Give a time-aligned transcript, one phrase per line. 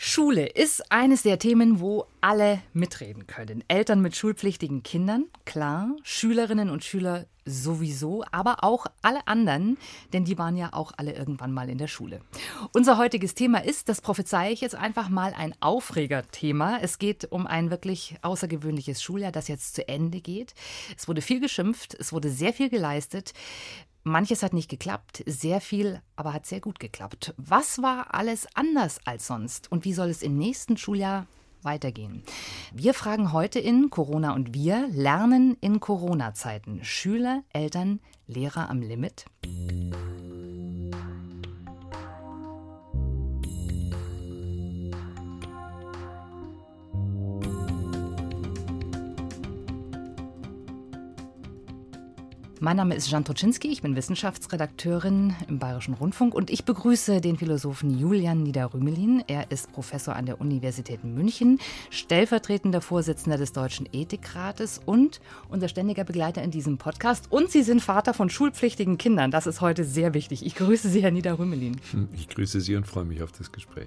[0.00, 3.64] Schule ist eines der Themen, wo alle mitreden können.
[3.66, 9.76] Eltern mit schulpflichtigen Kindern, klar, Schülerinnen und Schüler sowieso, aber auch alle anderen,
[10.12, 12.20] denn die waren ja auch alle irgendwann mal in der Schule.
[12.72, 16.78] Unser heutiges Thema ist, das prophezeie ich jetzt einfach mal, ein Aufregerthema.
[16.80, 20.54] Es geht um ein wirklich außergewöhnliches Schuljahr, das jetzt zu Ende geht.
[20.96, 23.32] Es wurde viel geschimpft, es wurde sehr viel geleistet.
[24.08, 27.34] Manches hat nicht geklappt, sehr viel aber hat sehr gut geklappt.
[27.36, 31.26] Was war alles anders als sonst und wie soll es im nächsten Schuljahr
[31.62, 32.22] weitergehen?
[32.72, 36.84] Wir fragen heute in Corona und wir lernen in Corona-Zeiten.
[36.84, 39.26] Schüler, Eltern, Lehrer am Limit.
[52.60, 57.36] Mein Name ist Jan Toczynski, ich bin Wissenschaftsredakteurin im Bayerischen Rundfunk und ich begrüße den
[57.36, 59.22] Philosophen Julian Niederrümelin.
[59.28, 66.02] Er ist Professor an der Universität München, stellvertretender Vorsitzender des Deutschen Ethikrates und unser ständiger
[66.02, 67.30] Begleiter in diesem Podcast.
[67.30, 69.30] Und Sie sind Vater von schulpflichtigen Kindern.
[69.30, 70.44] Das ist heute sehr wichtig.
[70.44, 71.76] Ich grüße Sie, Herr Niederrümelin.
[72.12, 73.86] Ich grüße Sie und freue mich auf das Gespräch.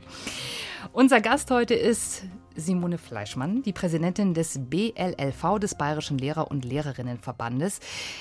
[0.94, 2.24] Unser Gast heute ist
[2.56, 7.80] Simone Fleischmann, die Präsidentin des BLLV, des Bayerischen Lehrer- und Lehrerinnenverbandes.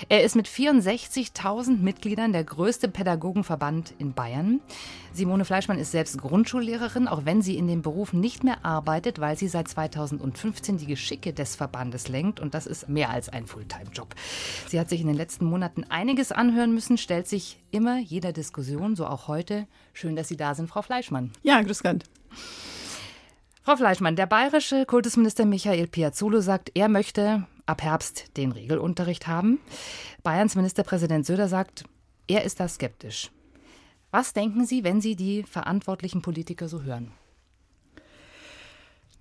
[0.08, 4.60] Er ist mit 64.000 Mitgliedern der größte Pädagogenverband in Bayern.
[5.12, 9.36] Simone Fleischmann ist selbst Grundschullehrerin, auch wenn sie in dem Beruf nicht mehr arbeitet, weil
[9.36, 14.14] sie seit 2015 die Geschicke des Verbandes lenkt und das ist mehr als ein Fulltime-Job.
[14.68, 18.96] Sie hat sich in den letzten Monaten einiges anhören müssen, stellt sich immer jeder Diskussion,
[18.96, 19.66] so auch heute.
[19.92, 21.32] Schön, dass Sie da sind, Frau Fleischmann.
[21.42, 22.04] Ja, grüß Gott.
[23.70, 29.60] Frau Fleischmann, der bayerische Kultusminister Michael Piazzolo sagt, er möchte ab Herbst den Regelunterricht haben.
[30.24, 31.84] Bayerns Ministerpräsident Söder sagt,
[32.26, 33.30] er ist da skeptisch.
[34.10, 37.12] Was denken Sie, wenn Sie die verantwortlichen Politiker so hören?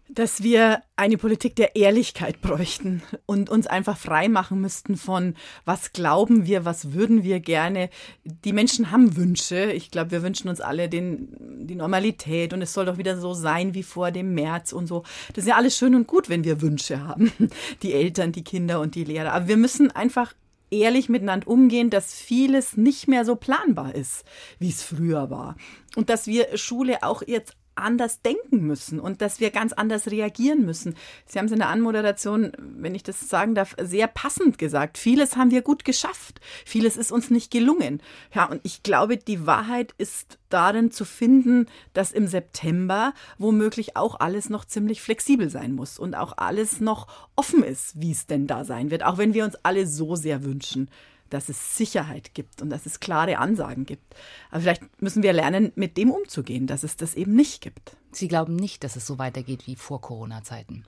[0.10, 5.94] Dass wir eine Politik der Ehrlichkeit bräuchten und uns einfach frei machen müssten von, was
[5.94, 7.90] glauben wir, was würden wir gerne.
[8.24, 9.72] Die Menschen haben Wünsche.
[9.72, 13.34] Ich glaube, wir wünschen uns alle den, die Normalität und es soll doch wieder so
[13.34, 15.04] sein wie vor dem März und so.
[15.30, 17.32] Das ist ja alles schön und gut, wenn wir Wünsche haben.
[17.84, 19.34] Die Eltern, die Kinder und die Lehrer.
[19.34, 20.34] Aber wir müssen einfach
[20.72, 24.24] ehrlich miteinander umgehen, dass vieles nicht mehr so planbar ist,
[24.60, 25.56] wie es früher war.
[25.96, 30.66] Und dass wir Schule auch jetzt anders denken müssen und dass wir ganz anders reagieren
[30.66, 30.96] müssen.
[31.26, 34.98] Sie haben es in der Anmoderation, wenn ich das sagen darf, sehr passend gesagt.
[34.98, 36.40] Vieles haben wir gut geschafft.
[36.66, 38.02] Vieles ist uns nicht gelungen.
[38.34, 44.20] Ja, und ich glaube, die Wahrheit ist darin zu finden, dass im September womöglich auch
[44.20, 48.48] alles noch ziemlich flexibel sein muss und auch alles noch offen ist, wie es denn
[48.48, 50.90] da sein wird, auch wenn wir uns alle so sehr wünschen
[51.34, 54.16] dass es Sicherheit gibt und dass es klare Ansagen gibt.
[54.52, 57.98] Aber vielleicht müssen wir lernen, mit dem umzugehen, dass es das eben nicht gibt.
[58.12, 60.86] Sie glauben nicht, dass es so weitergeht wie vor Corona-Zeiten?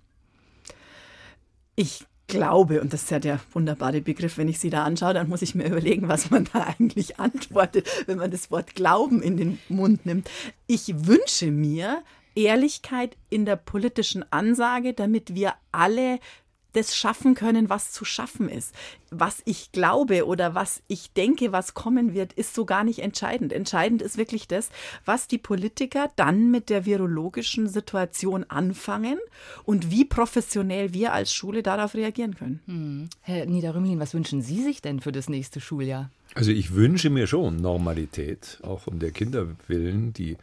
[1.75, 5.29] Ich glaube, und das ist ja der wunderbare Begriff, wenn ich Sie da anschaue, dann
[5.29, 9.37] muss ich mir überlegen, was man da eigentlich antwortet, wenn man das Wort Glauben in
[9.37, 10.29] den Mund nimmt.
[10.67, 12.03] Ich wünsche mir,
[12.35, 16.19] Ehrlichkeit in der politischen Ansage, damit wir alle
[16.73, 18.73] das schaffen können, was zu schaffen ist.
[19.09, 23.51] Was ich glaube oder was ich denke, was kommen wird, ist so gar nicht entscheidend.
[23.51, 24.69] Entscheidend ist wirklich das,
[25.05, 29.19] was die Politiker dann mit der virologischen Situation anfangen
[29.63, 32.61] und wie professionell wir als Schule darauf reagieren können.
[32.65, 33.09] Hm.
[33.21, 36.09] Herr Niederrümlin, was wünschen Sie sich denn für das nächste Schuljahr?
[36.33, 40.37] Also ich wünsche mir schon Normalität, auch um der Kinder willen, die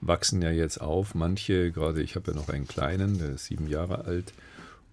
[0.00, 1.14] wachsen ja jetzt auf.
[1.14, 4.32] Manche, gerade ich habe ja noch einen kleinen, der ist sieben Jahre alt,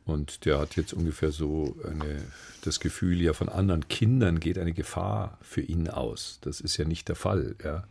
[0.05, 2.21] und der hat jetzt ungefähr so eine,
[2.63, 6.39] das Gefühl, ja, von anderen Kindern geht eine Gefahr für ihn aus.
[6.41, 7.55] Das ist ja nicht der Fall.
[7.63, 7.85] Ja.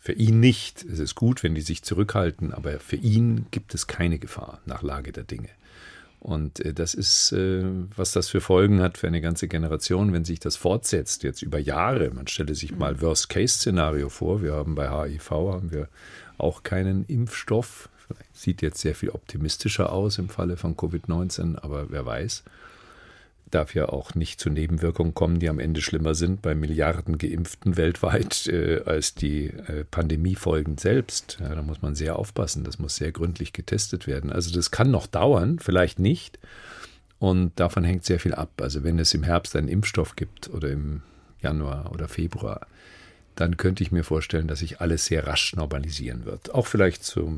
[0.00, 0.84] Für ihn nicht.
[0.84, 4.82] Es ist gut, wenn die sich zurückhalten, aber für ihn gibt es keine Gefahr nach
[4.82, 5.50] Lage der Dinge.
[6.18, 7.64] Und äh, das ist, äh,
[7.96, 11.58] was das für Folgen hat für eine ganze Generation, wenn sich das fortsetzt, jetzt über
[11.58, 12.10] Jahre.
[12.10, 14.42] Man stelle sich mal Worst-Case-Szenario vor.
[14.42, 15.88] Wir haben bei HIV haben wir
[16.38, 17.88] auch keinen Impfstoff
[18.32, 22.44] Sieht jetzt sehr viel optimistischer aus im Falle von Covid-19, aber wer weiß.
[23.50, 27.76] Darf ja auch nicht zu Nebenwirkungen kommen, die am Ende schlimmer sind bei Milliarden Geimpften
[27.76, 31.38] weltweit äh, als die äh, Pandemiefolgen selbst.
[31.40, 32.64] Ja, da muss man sehr aufpassen.
[32.64, 34.32] Das muss sehr gründlich getestet werden.
[34.32, 36.38] Also das kann noch dauern, vielleicht nicht.
[37.18, 38.50] Und davon hängt sehr viel ab.
[38.60, 41.02] Also wenn es im Herbst einen Impfstoff gibt oder im
[41.40, 42.66] Januar oder Februar,
[43.34, 46.54] dann könnte ich mir vorstellen, dass sich alles sehr rasch normalisieren wird.
[46.54, 47.32] Auch vielleicht zur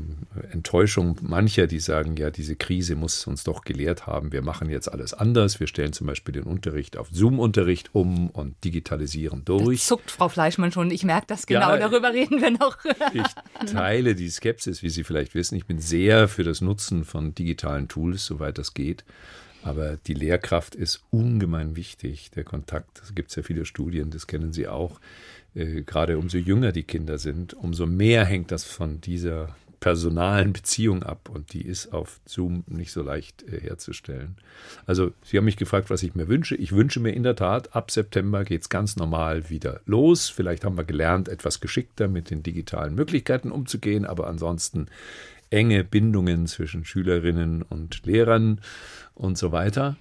[0.51, 4.91] Enttäuschung mancher, die sagen, ja, diese Krise muss uns doch gelehrt haben, wir machen jetzt
[4.91, 5.59] alles anders.
[5.59, 9.79] Wir stellen zum Beispiel den Unterricht auf Zoom-Unterricht um und digitalisieren durch.
[9.79, 10.91] Das zuckt Frau Fleischmann schon.
[10.91, 11.69] Ich merke das genau.
[11.69, 12.77] Ja, Darüber reden wir noch.
[13.13, 15.55] ich teile die Skepsis, wie Sie vielleicht wissen.
[15.55, 19.05] Ich bin sehr für das Nutzen von digitalen Tools, soweit das geht.
[19.65, 22.29] Aber die Lehrkraft ist ungemein wichtig.
[22.35, 24.99] Der Kontakt, es gibt ja viele Studien, das kennen Sie auch.
[25.55, 31.03] Äh, gerade umso jünger die Kinder sind, umso mehr hängt das von dieser personalen Beziehung
[31.03, 34.35] ab und die ist auf Zoom nicht so leicht äh, herzustellen.
[34.85, 36.55] Also Sie haben mich gefragt, was ich mir wünsche.
[36.55, 40.29] Ich wünsche mir in der Tat, ab September geht es ganz normal wieder los.
[40.29, 44.87] Vielleicht haben wir gelernt, etwas geschickter mit den digitalen Möglichkeiten umzugehen, aber ansonsten
[45.51, 48.61] enge Bindungen zwischen Schülerinnen und Lehrern
[49.13, 49.97] und so weiter.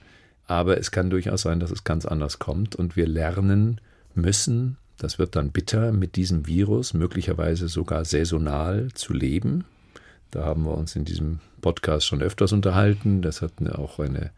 [0.47, 3.81] Aber es kann durchaus sein, dass es ganz anders kommt und wir lernen
[4.15, 9.65] müssen, das wird dann bitter, mit diesem Virus möglicherweise sogar saisonal zu leben.
[10.31, 13.23] Da haben wir uns in diesem Podcast schon öfters unterhalten.
[13.23, 14.31] Das hat auch eine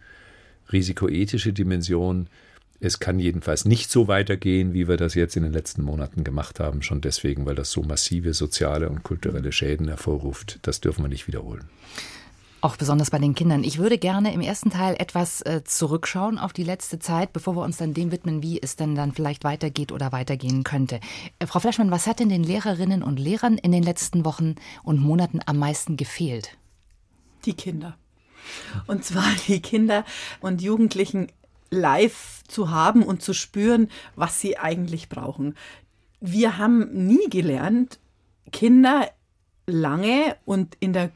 [0.73, 2.29] risikoethische Dimension.
[2.81, 6.61] Es kann jedenfalls nicht so weitergehen, wie wir das jetzt in den letzten Monaten gemacht
[6.61, 10.59] haben, schon deswegen, weil das so massive soziale und kulturelle Schäden hervorruft.
[10.63, 11.65] Das dürfen wir nicht wiederholen.
[12.67, 13.63] Auch besonders bei den Kindern.
[13.63, 17.63] Ich würde gerne im ersten Teil etwas äh, zurückschauen auf die letzte Zeit, bevor wir
[17.63, 20.99] uns dann dem widmen, wie es denn dann vielleicht weitergeht oder weitergehen könnte.
[21.39, 25.01] Äh, Frau Fleischmann, was hat denn den Lehrerinnen und Lehrern in den letzten Wochen und
[25.01, 26.59] Monaten am meisten gefehlt?
[27.45, 27.97] Die Kinder.
[28.89, 30.05] Und zwar die Kinder
[30.41, 31.29] und Jugendlichen
[31.71, 35.55] live zu haben und zu spüren, was sie eigentlich brauchen.
[36.19, 38.01] Wir haben nie gelernt,
[38.51, 39.09] Kinder
[39.69, 41.13] lange und in der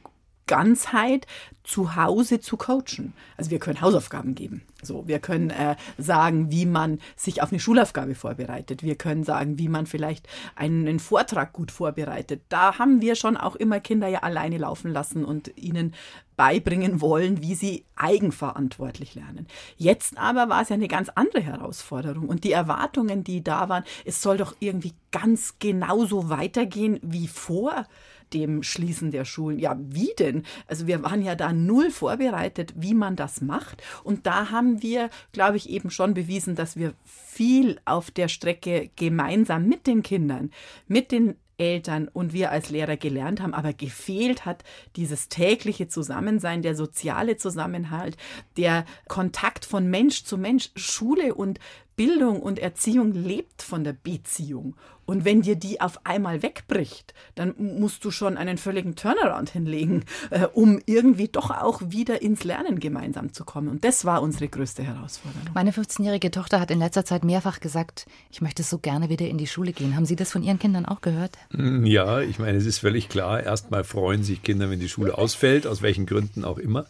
[0.51, 1.29] Ganzheit
[1.63, 3.13] zu Hause zu coachen.
[3.37, 4.63] Also wir können Hausaufgaben geben.
[4.83, 8.83] So, wir können äh, sagen, wie man sich auf eine Schulaufgabe vorbereitet.
[8.83, 10.27] Wir können sagen, wie man vielleicht
[10.57, 12.43] einen, Vortrag gut vorbereitet.
[12.49, 15.95] Da haben wir schon auch immer Kinder ja alleine laufen lassen und ihnen
[16.37, 19.47] beibringen wollen, wie sie eigenverantwortlich lernen.
[19.77, 23.85] Jetzt aber war es ja eine ganz andere Herausforderung und die Erwartungen, die da waren,
[24.05, 27.87] es soll doch irgendwie ganz genauso weitergehen wie vor
[28.33, 29.59] dem Schließen der Schulen.
[29.59, 30.45] Ja, wie denn?
[30.67, 33.83] Also wir waren ja da null vorbereitet, wie man das macht.
[34.05, 38.91] Und da haben wir, glaube ich, eben schon bewiesen, dass wir viel auf der Strecke
[38.97, 40.51] gemeinsam mit den Kindern,
[40.87, 44.65] mit den Eltern und wir als Lehrer gelernt haben, aber gefehlt hat
[44.97, 48.17] dieses tägliche Zusammensein, der soziale Zusammenhalt,
[48.57, 50.71] der Kontakt von Mensch zu Mensch.
[50.75, 51.61] Schule und
[52.01, 54.75] Bildung und Erziehung lebt von der Beziehung.
[55.05, 60.05] Und wenn dir die auf einmal wegbricht, dann musst du schon einen völligen Turnaround hinlegen,
[60.31, 63.69] äh, um irgendwie doch auch wieder ins Lernen gemeinsam zu kommen.
[63.69, 65.49] Und das war unsere größte Herausforderung.
[65.53, 69.37] Meine 15-jährige Tochter hat in letzter Zeit mehrfach gesagt, ich möchte so gerne wieder in
[69.37, 69.95] die Schule gehen.
[69.95, 71.37] Haben Sie das von Ihren Kindern auch gehört?
[71.51, 73.43] Mm, ja, ich meine, es ist völlig klar.
[73.43, 76.87] Erstmal freuen sich Kinder, wenn die Schule ausfällt, aus welchen Gründen auch immer.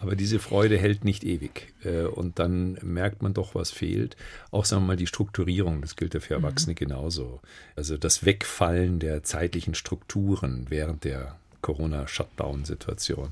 [0.00, 1.74] Aber diese Freude hält nicht ewig.
[1.84, 4.16] Äh, und dann merkt man doch, was fehlt.
[4.50, 6.76] Auch, sagen wir mal, die Strukturierung, das gilt ja für Erwachsene mhm.
[6.76, 7.40] genauso.
[7.76, 13.30] Also das Wegfallen der zeitlichen Strukturen während der Corona-Shutdown-Situation,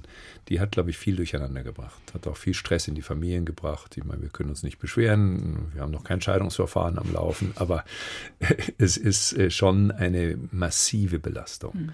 [0.49, 2.01] die hat, glaube ich, viel durcheinander gebracht.
[2.13, 3.97] Hat auch viel Stress in die Familien gebracht.
[3.97, 5.71] Ich meine, wir können uns nicht beschweren.
[5.73, 7.85] Wir haben noch kein Scheidungsverfahren am Laufen, aber
[8.79, 11.75] es ist äh, schon eine massive Belastung.
[11.75, 11.93] Mhm.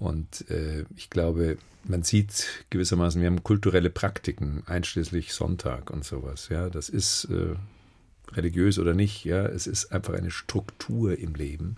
[0.00, 6.48] Und äh, ich glaube, man sieht gewissermaßen, wir haben kulturelle Praktiken, einschließlich Sonntag und sowas.
[6.48, 7.54] Ja, das ist äh,
[8.34, 9.24] religiös oder nicht.
[9.24, 11.76] Ja, es ist einfach eine Struktur im Leben.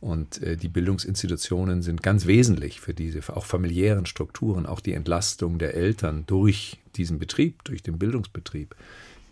[0.00, 5.58] Und äh, die Bildungsinstitutionen sind ganz wesentlich für diese, auch familiären Strukturen, auch die Entlastung
[5.58, 8.74] der Eltern durch diesen Betrieb, durch den Bildungsbetrieb,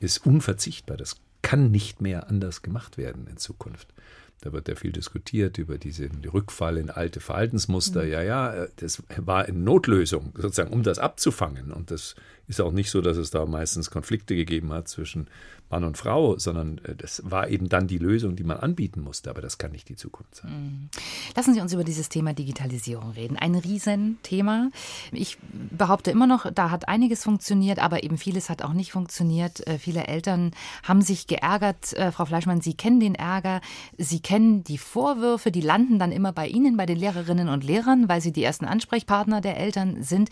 [0.01, 0.99] ist unverzichtbar.
[0.99, 3.94] Das kann nicht mehr anders gemacht werden in Zukunft.
[4.41, 8.03] Da wird ja viel diskutiert über diesen Rückfall in alte Verhaltensmuster.
[8.05, 8.11] Mhm.
[8.11, 11.73] Ja, ja, das war eine Notlösung, sozusagen, um das abzufangen.
[11.73, 12.15] Und das
[12.47, 15.29] ist auch nicht so, dass es da meistens Konflikte gegeben hat zwischen
[15.71, 19.31] Mann und Frau, sondern äh, das war eben dann die Lösung, die man anbieten musste.
[19.31, 20.51] Aber das kann nicht die Zukunft sein.
[20.51, 20.89] Mhm.
[21.35, 23.37] Lassen Sie uns über dieses Thema Digitalisierung reden.
[23.37, 24.71] Ein Riesenthema.
[25.11, 25.39] Ich
[25.71, 29.67] behaupte immer noch, da hat einiges funktioniert, aber eben vieles hat auch nicht funktioniert.
[29.67, 31.93] Äh, viele Eltern haben sich geärgert.
[31.95, 33.61] Äh, Frau Fleischmann, Sie kennen den Ärger.
[33.99, 38.09] Sie kennen die Vorwürfe, die landen dann immer bei Ihnen, bei den Lehrerinnen und Lehrern,
[38.09, 40.29] weil Sie die ersten Ansprechpartner der Eltern sind.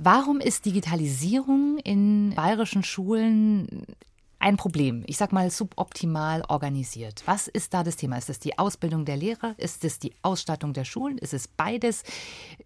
[0.00, 3.86] Warum ist Digitalisierung Digitalisierung in bayerischen Schulen
[4.38, 7.22] ein Problem, ich sag mal suboptimal organisiert.
[7.24, 8.18] Was ist da das Thema?
[8.18, 9.54] Ist es die Ausbildung der Lehrer?
[9.56, 11.18] Ist es die Ausstattung der Schulen?
[11.18, 12.04] Ist es beides?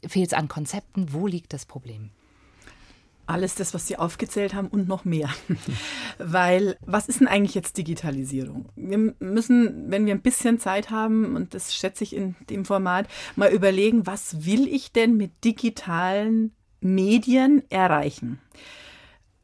[0.06, 1.12] Fehlt es an Konzepten?
[1.12, 2.10] Wo liegt das Problem?
[3.26, 5.30] Alles das, was Sie aufgezählt haben und noch mehr.
[6.18, 8.68] Weil, was ist denn eigentlich jetzt Digitalisierung?
[8.75, 13.06] Wir müssen, wenn wir ein bisschen Zeit haben, und das schätze ich in dem Format,
[13.37, 18.38] mal überlegen, was will ich denn mit digitalen Medien erreichen?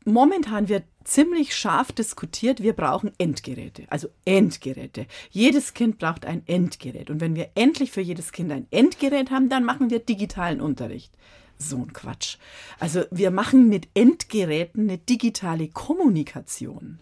[0.04, 5.06] Momentan wird ziemlich scharf diskutiert, wir brauchen Endgeräte, also Endgeräte.
[5.30, 7.10] Jedes Kind braucht ein Endgerät.
[7.10, 11.12] Und wenn wir endlich für jedes Kind ein Endgerät haben, dann machen wir digitalen Unterricht.
[11.58, 12.36] So ein Quatsch.
[12.78, 16.98] Also wir machen mit Endgeräten eine digitale Kommunikation.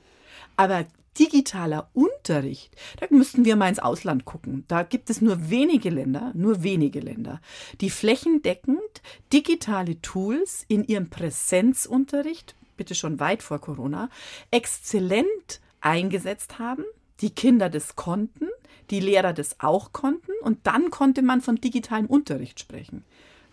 [0.57, 0.87] Aber
[1.19, 4.65] digitaler Unterricht, da müssten wir mal ins Ausland gucken.
[4.69, 7.41] Da gibt es nur wenige Länder, nur wenige Länder,
[7.81, 9.03] die flächendeckend
[9.33, 14.11] digitale Tools in ihrem Präsenzunterricht, bitte schon weit vor Corona,
[14.51, 16.85] exzellent eingesetzt haben.
[17.21, 18.49] Die Kinder das konnten,
[18.91, 23.05] die Lehrer das auch konnten und dann konnte man von digitalem Unterricht sprechen.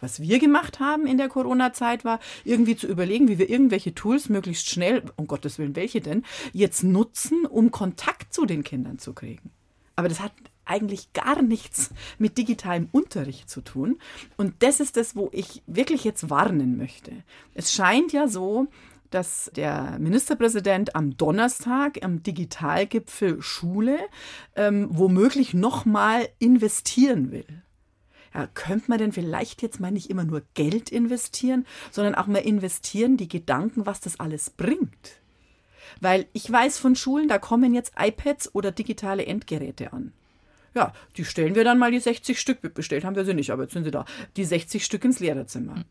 [0.02, 4.28] Was wir gemacht haben in der Corona-Zeit war, irgendwie zu überlegen, wie wir irgendwelche Tools
[4.30, 9.14] möglichst schnell, um Gottes Willen, welche denn, jetzt nutzen, um Kontakt zu den Kindern zu
[9.14, 9.52] kriegen.
[9.96, 10.34] Aber das hat
[10.66, 14.00] eigentlich gar nichts mit digitalem Unterricht zu tun.
[14.38, 17.12] Und das ist das, wo ich wirklich jetzt warnen möchte.
[17.54, 18.68] Es scheint ja so,
[19.12, 24.00] dass der Ministerpräsident am Donnerstag am Digitalgipfel Schule
[24.56, 27.46] ähm, womöglich nochmal investieren will
[28.34, 32.40] ja, könnte man denn vielleicht jetzt mal nicht immer nur Geld investieren, sondern auch mal
[32.40, 35.22] investieren, die Gedanken, was das alles bringt?
[36.00, 40.14] Weil ich weiß von Schulen, da kommen jetzt iPads oder digitale Endgeräte an.
[40.74, 43.64] Ja, die stellen wir dann mal die 60 Stück, bestellt haben wir sie nicht, aber
[43.64, 44.06] jetzt sind sie da,
[44.38, 45.84] die 60 Stück ins Lehrerzimmer.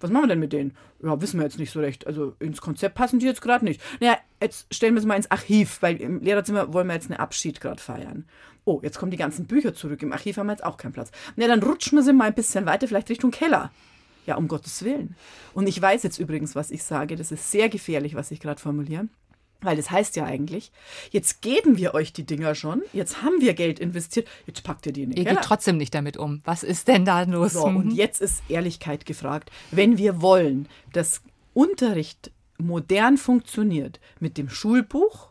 [0.00, 0.76] Was machen wir denn mit denen?
[1.02, 2.06] Ja, wissen wir jetzt nicht so recht.
[2.08, 3.80] Also ins Konzept passen die jetzt gerade nicht.
[4.00, 7.20] Naja, jetzt stellen wir es mal ins Archiv, weil im Lehrerzimmer wollen wir jetzt einen
[7.20, 8.26] Abschied gerade feiern.
[8.64, 10.02] Oh, jetzt kommen die ganzen Bücher zurück.
[10.02, 11.10] Im Archiv haben wir jetzt auch keinen Platz.
[11.36, 13.72] Na, dann rutschen wir sie mal ein bisschen weiter, vielleicht Richtung Keller.
[14.24, 15.16] Ja, um Gottes Willen.
[15.52, 17.16] Und ich weiß jetzt übrigens, was ich sage.
[17.16, 19.08] Das ist sehr gefährlich, was ich gerade formuliere.
[19.62, 20.72] Weil das heißt ja eigentlich,
[21.10, 24.92] jetzt geben wir euch die Dinger schon, jetzt haben wir Geld investiert, jetzt packt ihr
[24.92, 25.18] die nicht.
[25.18, 26.42] Ihr geht trotzdem nicht damit um.
[26.44, 27.52] Was ist denn da los?
[27.52, 29.52] So, und jetzt ist Ehrlichkeit gefragt.
[29.70, 31.22] Wenn wir wollen, dass
[31.54, 35.28] Unterricht modern funktioniert mit dem Schulbuch,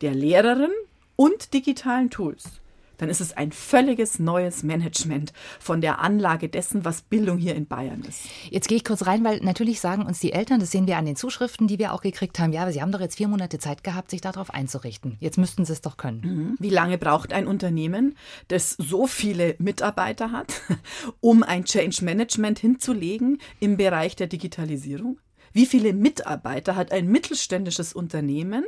[0.00, 0.70] der Lehrerin
[1.16, 2.60] und digitalen Tools,
[2.98, 7.66] dann ist es ein völliges neues Management von der Anlage dessen, was Bildung hier in
[7.66, 8.22] Bayern ist.
[8.50, 11.06] Jetzt gehe ich kurz rein, weil natürlich sagen uns die Eltern, das sehen wir an
[11.06, 13.58] den Zuschriften, die wir auch gekriegt haben, ja, aber sie haben doch jetzt vier Monate
[13.58, 15.16] Zeit gehabt, sich darauf einzurichten.
[15.20, 16.20] Jetzt müssten sie es doch können.
[16.20, 16.56] Mhm.
[16.58, 18.16] Wie lange braucht ein Unternehmen,
[18.48, 20.62] das so viele Mitarbeiter hat,
[21.20, 25.18] um ein Change Management hinzulegen im Bereich der Digitalisierung?
[25.52, 28.64] Wie viele Mitarbeiter hat ein mittelständisches Unternehmen,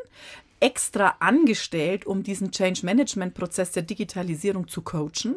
[0.61, 5.37] extra angestellt, um diesen Change Management Prozess der Digitalisierung zu coachen.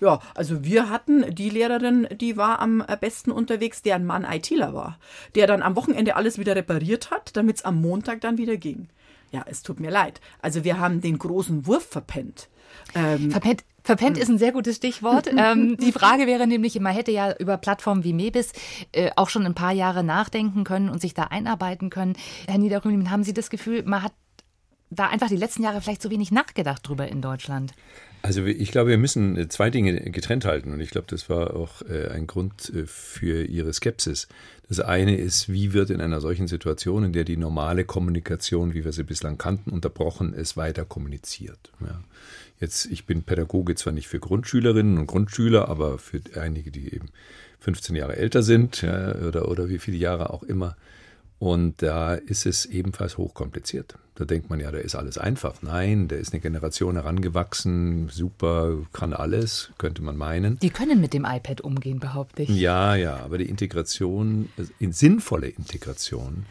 [0.00, 4.98] Ja, also wir hatten die Lehrerin, die war am besten unterwegs, deren Mann ITler war,
[5.34, 8.88] der dann am Wochenende alles wieder repariert hat, damit es am Montag dann wieder ging.
[9.30, 10.20] Ja, es tut mir leid.
[10.40, 12.48] Also wir haben den großen Wurf verpennt.
[12.94, 15.30] Ähm, verpennt Verpennt ist ein sehr gutes Stichwort.
[15.36, 18.52] ähm, die Frage wäre nämlich, man hätte ja über Plattformen wie Mebis
[18.90, 22.16] äh, auch schon ein paar Jahre nachdenken können und sich da einarbeiten können.
[22.48, 24.12] Herr Niedergrün, haben Sie das Gefühl, man hat
[24.90, 27.72] da einfach die letzten Jahre vielleicht so wenig nachgedacht drüber in Deutschland?
[28.22, 31.54] Also ich glaube, wir müssen äh, zwei Dinge getrennt halten und ich glaube, das war
[31.54, 34.26] auch äh, ein Grund äh, für Ihre Skepsis.
[34.68, 38.84] Das eine ist, wie wird in einer solchen Situation, in der die normale Kommunikation, wie
[38.84, 41.70] wir sie bislang kannten, unterbrochen ist, weiter kommuniziert.
[41.80, 42.00] Ja.
[42.58, 47.10] Jetzt, ich bin Pädagoge zwar nicht für Grundschülerinnen und Grundschüler, aber für einige, die eben
[47.60, 50.76] 15 Jahre älter sind ja, oder, oder wie viele Jahre auch immer,
[51.38, 53.98] und da ist es ebenfalls hochkompliziert.
[54.14, 55.60] Da denkt man ja, da ist alles einfach.
[55.60, 60.58] Nein, da ist eine Generation herangewachsen, super, kann alles, könnte man meinen.
[60.60, 62.48] Die können mit dem iPad umgehen, behaupte ich.
[62.48, 66.46] Ja, ja, aber die Integration, in sinnvolle Integration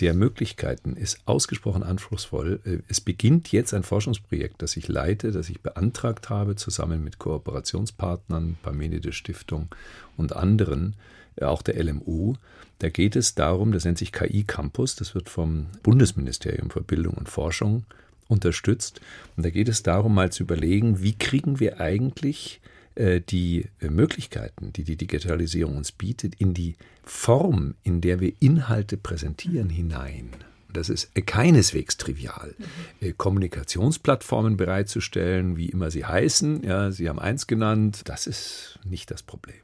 [0.00, 2.82] der Möglichkeiten ist ausgesprochen anspruchsvoll.
[2.86, 8.58] Es beginnt jetzt ein Forschungsprojekt, das ich leite, das ich beantragt habe, zusammen mit Kooperationspartnern,
[8.62, 9.68] Parmenides Stiftung
[10.16, 10.94] und anderen,
[11.42, 12.34] auch der LMU.
[12.78, 17.14] Da geht es darum, das nennt sich KI Campus, das wird vom Bundesministerium für Bildung
[17.14, 17.84] und Forschung
[18.28, 19.00] unterstützt.
[19.36, 22.60] Und da geht es darum, mal zu überlegen, wie kriegen wir eigentlich
[22.94, 28.32] äh, die äh, Möglichkeiten, die die Digitalisierung uns bietet, in die Form, in der wir
[28.38, 30.30] Inhalte präsentieren, hinein.
[30.70, 32.54] Das ist keineswegs trivial.
[33.00, 33.16] Mhm.
[33.16, 39.22] Kommunikationsplattformen bereitzustellen, wie immer sie heißen, ja, Sie haben eins genannt, das ist nicht das
[39.22, 39.56] Problem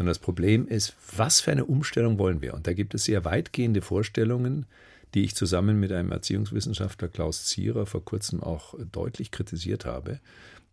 [0.00, 2.54] sondern das Problem ist, was für eine Umstellung wollen wir?
[2.54, 4.64] Und da gibt es sehr weitgehende Vorstellungen,
[5.12, 10.18] die ich zusammen mit einem Erziehungswissenschaftler Klaus Zierer vor kurzem auch deutlich kritisiert habe,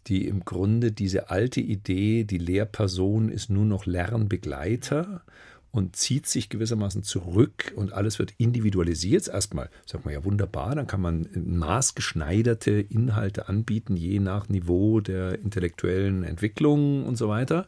[0.07, 5.23] die im Grunde diese alte Idee, die Lehrperson ist nur noch Lernbegleiter
[5.71, 9.27] und zieht sich gewissermaßen zurück und alles wird individualisiert.
[9.27, 15.39] Erstmal sagt man ja wunderbar, dann kann man maßgeschneiderte Inhalte anbieten, je nach Niveau der
[15.39, 17.67] intellektuellen Entwicklung und so weiter.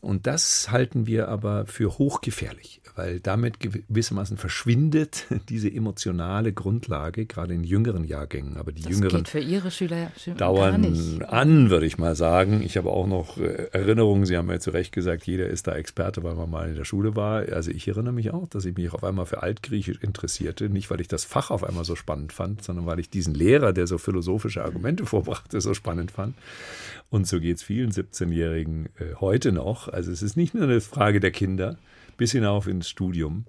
[0.00, 7.52] Und das halten wir aber für hochgefährlich, weil damit gewissermaßen verschwindet diese emotionale Grundlage, gerade
[7.52, 8.56] in jüngeren Jahrgängen.
[8.56, 12.62] Aber die das jüngeren geht für Ihre Schüler dauern an, würde ich mal sagen.
[12.62, 15.74] Ich habe auch noch äh, Erinnerungen, Sie haben ja zu Recht gesagt, jeder ist da
[15.74, 17.42] Experte, weil man mal in der Schule war.
[17.52, 20.70] Also ich erinnere mich auch, dass ich mich auf einmal für Altgriechisch interessierte.
[20.70, 23.74] Nicht, weil ich das Fach auf einmal so spannend fand, sondern weil ich diesen Lehrer,
[23.74, 26.34] der so philosophische Argumente vorbrachte, so spannend fand.
[27.10, 29.89] Und so geht es vielen 17-Jährigen äh, heute noch.
[29.92, 31.76] Also es ist nicht nur eine Frage der Kinder,
[32.16, 33.44] bis hinauf ins Studium.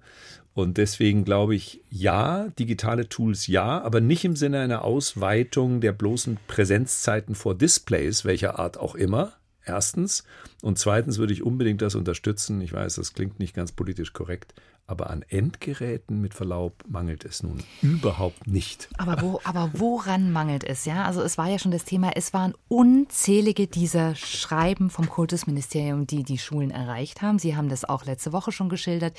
[0.53, 5.93] Und deswegen glaube ich, ja, digitale Tools ja, aber nicht im Sinne einer Ausweitung der
[5.93, 9.33] bloßen Präsenzzeiten vor Displays, welcher Art auch immer.
[9.63, 10.23] Erstens.
[10.61, 12.61] Und zweitens würde ich unbedingt das unterstützen.
[12.61, 14.53] Ich weiß, das klingt nicht ganz politisch korrekt,
[14.91, 18.89] aber an Endgeräten mit Verlaub mangelt es nun überhaupt nicht.
[18.97, 20.83] Aber, wo, aber woran mangelt es?
[20.83, 26.07] Ja, also es war ja schon das Thema, es waren unzählige dieser Schreiben vom Kultusministerium,
[26.07, 27.39] die die Schulen erreicht haben.
[27.39, 29.17] Sie haben das auch letzte Woche schon geschildert.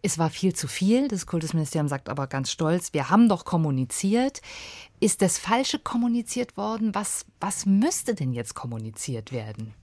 [0.00, 1.08] Es war viel zu viel.
[1.08, 4.40] Das Kultusministerium sagt aber ganz stolz, wir haben doch kommuniziert.
[5.00, 6.94] Ist das Falsche kommuniziert worden?
[6.94, 9.74] Was, was müsste denn jetzt kommuniziert werden?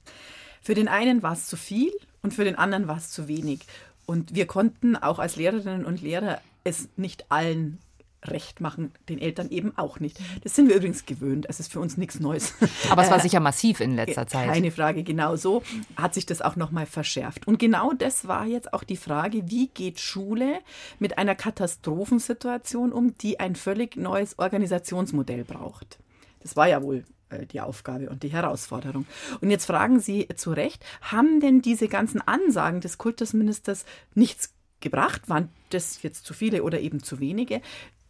[0.63, 1.91] Für den einen war es zu viel
[2.23, 3.61] und für den anderen war es zu wenig.
[4.05, 7.79] Und wir konnten auch als Lehrerinnen und Lehrer es nicht allen
[8.23, 10.19] recht machen, den Eltern eben auch nicht.
[10.43, 11.47] Das sind wir übrigens gewöhnt.
[11.49, 12.53] Es ist für uns nichts Neues.
[12.89, 14.47] Aber es war äh, sicher massiv in letzter Zeit.
[14.47, 15.03] Keine Frage.
[15.03, 15.63] Genau so
[15.95, 17.47] hat sich das auch nochmal verschärft.
[17.47, 20.59] Und genau das war jetzt auch die Frage, wie geht Schule
[20.99, 25.97] mit einer Katastrophensituation um, die ein völlig neues Organisationsmodell braucht.
[26.41, 27.05] Das war ja wohl
[27.39, 29.05] die Aufgabe und die Herausforderung.
[29.41, 35.29] Und jetzt fragen Sie zu Recht, haben denn diese ganzen Ansagen des Kultusministers nichts gebracht?
[35.29, 37.61] Waren das jetzt zu viele oder eben zu wenige?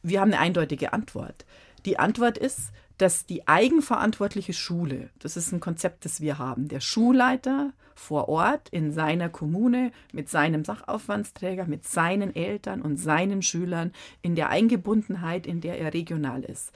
[0.03, 1.45] Wir haben eine eindeutige Antwort.
[1.85, 6.81] Die Antwort ist, dass die eigenverantwortliche Schule, das ist ein Konzept, das wir haben, der
[6.81, 13.91] Schulleiter vor Ort in seiner Kommune mit seinem Sachaufwandsträger, mit seinen Eltern und seinen Schülern
[14.21, 16.71] in der Eingebundenheit, in der er regional ist,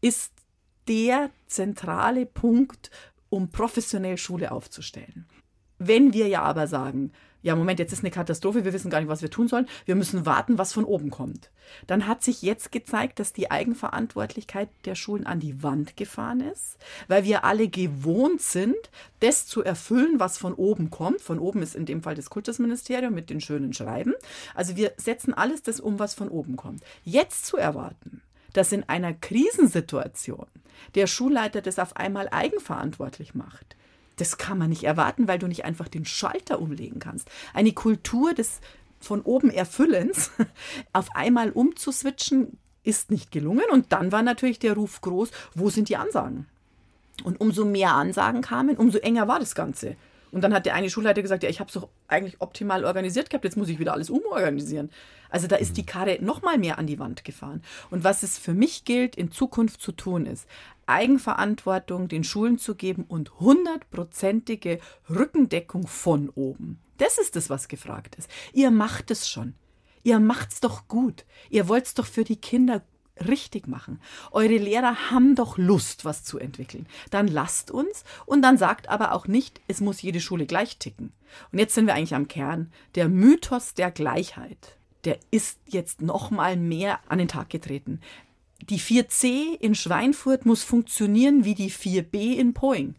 [0.00, 0.32] ist
[0.88, 2.90] der zentrale Punkt,
[3.30, 5.26] um professionell Schule aufzustellen.
[5.78, 9.08] Wenn wir ja aber sagen, ja, Moment, jetzt ist eine Katastrophe, wir wissen gar nicht,
[9.08, 11.50] was wir tun sollen, wir müssen warten, was von oben kommt.
[11.86, 16.78] Dann hat sich jetzt gezeigt, dass die Eigenverantwortlichkeit der Schulen an die Wand gefahren ist,
[17.06, 18.76] weil wir alle gewohnt sind,
[19.20, 21.20] das zu erfüllen, was von oben kommt.
[21.20, 24.14] Von oben ist in dem Fall das Kultusministerium mit den schönen Schreiben.
[24.54, 26.82] Also wir setzen alles das um, was von oben kommt.
[27.04, 28.20] Jetzt zu erwarten,
[28.52, 30.46] dass in einer Krisensituation
[30.94, 33.76] der Schulleiter das auf einmal eigenverantwortlich macht.
[34.16, 37.30] Das kann man nicht erwarten, weil du nicht einfach den Schalter umlegen kannst.
[37.54, 38.60] Eine Kultur des
[39.00, 40.32] von oben Erfüllens
[40.92, 42.58] auf einmal umzuswitchen,
[42.88, 43.64] ist nicht gelungen.
[43.70, 46.46] Und dann war natürlich der Ruf groß, wo sind die Ansagen?
[47.22, 49.96] Und umso mehr Ansagen kamen, umso enger war das Ganze.
[50.30, 53.30] Und dann hat der eine Schulleiter gesagt, ja, ich habe es doch eigentlich optimal organisiert
[53.30, 54.90] gehabt, jetzt muss ich wieder alles umorganisieren.
[55.30, 57.62] Also da ist die Karre noch mal mehr an die Wand gefahren.
[57.90, 60.46] Und was es für mich gilt, in Zukunft zu tun, ist,
[60.86, 64.78] Eigenverantwortung den Schulen zu geben und hundertprozentige
[65.10, 66.80] Rückendeckung von oben.
[66.96, 68.30] Das ist es, was gefragt ist.
[68.52, 69.54] Ihr macht es schon.
[70.02, 71.26] Ihr macht's doch gut.
[71.50, 72.82] Ihr wollt's doch für die Kinder
[73.26, 74.00] richtig machen.
[74.30, 76.86] Eure Lehrer haben doch Lust, was zu entwickeln.
[77.10, 81.12] Dann lasst uns und dann sagt aber auch nicht, es muss jede Schule gleich ticken.
[81.52, 82.72] Und jetzt sind wir eigentlich am Kern.
[82.94, 88.00] Der Mythos der Gleichheit, der ist jetzt noch mal mehr an den Tag getreten.
[88.60, 92.96] Die 4C in Schweinfurt muss funktionieren wie die 4B in Poing.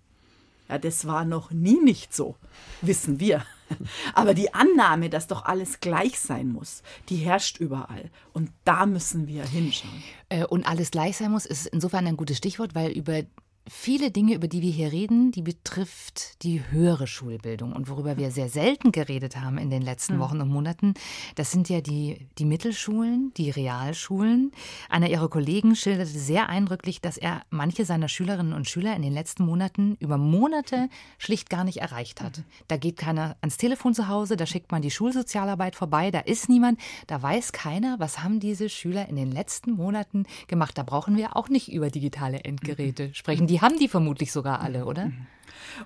[0.69, 2.35] Ja, das war noch nie nicht so,
[2.81, 3.45] wissen wir.
[4.13, 8.09] Aber die Annahme, dass doch alles gleich sein muss, die herrscht überall.
[8.33, 10.03] Und da müssen wir hinschauen.
[10.29, 13.21] Äh, und alles gleich sein muss, ist insofern ein gutes Stichwort, weil über
[13.69, 17.73] viele Dinge, über die wir hier reden, die betrifft die höhere Schulbildung.
[17.73, 20.19] Und worüber wir sehr selten geredet haben in den letzten hm.
[20.19, 20.95] Wochen und Monaten,
[21.35, 24.51] das sind ja die, die Mittelschulen, die Realschulen.
[24.89, 29.13] Einer ihrer Kollegen schilderte sehr eindrücklich, dass er manche seiner Schülerinnen und Schüler in den
[29.13, 32.43] letzten Monaten über Monate schlicht gar nicht erreicht hat.
[32.67, 36.49] Da geht keiner ans Telefon zu Hause, da schickt man die Schulsozialarbeit vorbei, da ist
[36.49, 40.77] niemand, da weiß keiner, was haben diese Schüler in den letzten Monaten gemacht.
[40.77, 43.47] Da brauchen wir auch nicht über digitale Endgeräte sprechen.
[43.47, 45.05] Die haben die vermutlich sogar alle, oder?
[45.07, 45.27] Mhm.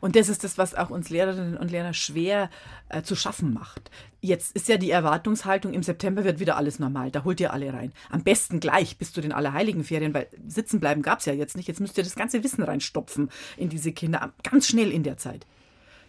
[0.01, 2.49] Und das ist das, was auch uns Lehrerinnen und Lehrer schwer
[2.89, 3.91] äh, zu schaffen macht.
[4.21, 7.73] Jetzt ist ja die Erwartungshaltung, im September wird wieder alles normal, da holt ihr alle
[7.73, 7.93] rein.
[8.09, 11.67] Am besten gleich bis zu den Allerheiligenferien, weil sitzen bleiben gab es ja jetzt nicht.
[11.67, 15.45] Jetzt müsst ihr das ganze Wissen reinstopfen in diese Kinder, ganz schnell in der Zeit.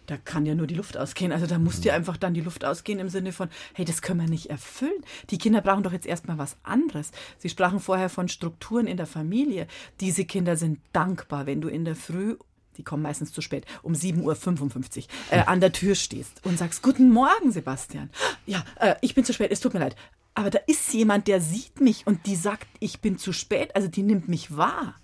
[0.07, 1.31] Da kann ja nur die Luft ausgehen.
[1.31, 1.97] Also da muss dir mhm.
[1.97, 5.03] einfach dann die Luft ausgehen im Sinne von, hey, das können wir nicht erfüllen.
[5.29, 7.11] Die Kinder brauchen doch jetzt erstmal was anderes.
[7.37, 9.67] Sie sprachen vorher von Strukturen in der Familie.
[9.99, 12.35] Diese Kinder sind dankbar, wenn du in der Früh
[12.77, 16.81] die kommen meistens zu spät, um 7.55 Uhr äh, an der Tür stehst und sagst,
[16.81, 18.09] guten Morgen, Sebastian.
[18.45, 19.95] Ja, äh, ich bin zu spät, es tut mir leid.
[20.33, 23.87] Aber da ist jemand, der sieht mich und die sagt, ich bin zu spät, also
[23.87, 24.95] die nimmt mich wahr.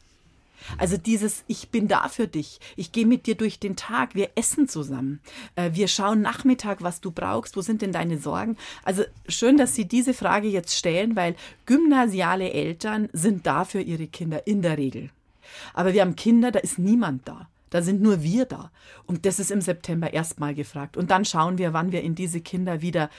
[0.78, 4.30] Also dieses, ich bin da für dich, ich gehe mit dir durch den Tag, wir
[4.36, 5.20] essen zusammen,
[5.56, 8.58] äh, wir schauen Nachmittag, was du brauchst, wo sind denn deine Sorgen?
[8.84, 14.08] Also schön, dass Sie diese Frage jetzt stellen, weil gymnasiale Eltern sind da für ihre
[14.08, 15.10] Kinder in der Regel.
[15.74, 17.48] Aber wir haben Kinder, da ist niemand da.
[17.70, 18.70] Da sind nur wir da.
[19.06, 20.98] Und das ist im September erstmal gefragt.
[20.98, 23.10] Und dann schauen wir, wann wir in diese Kinder wieder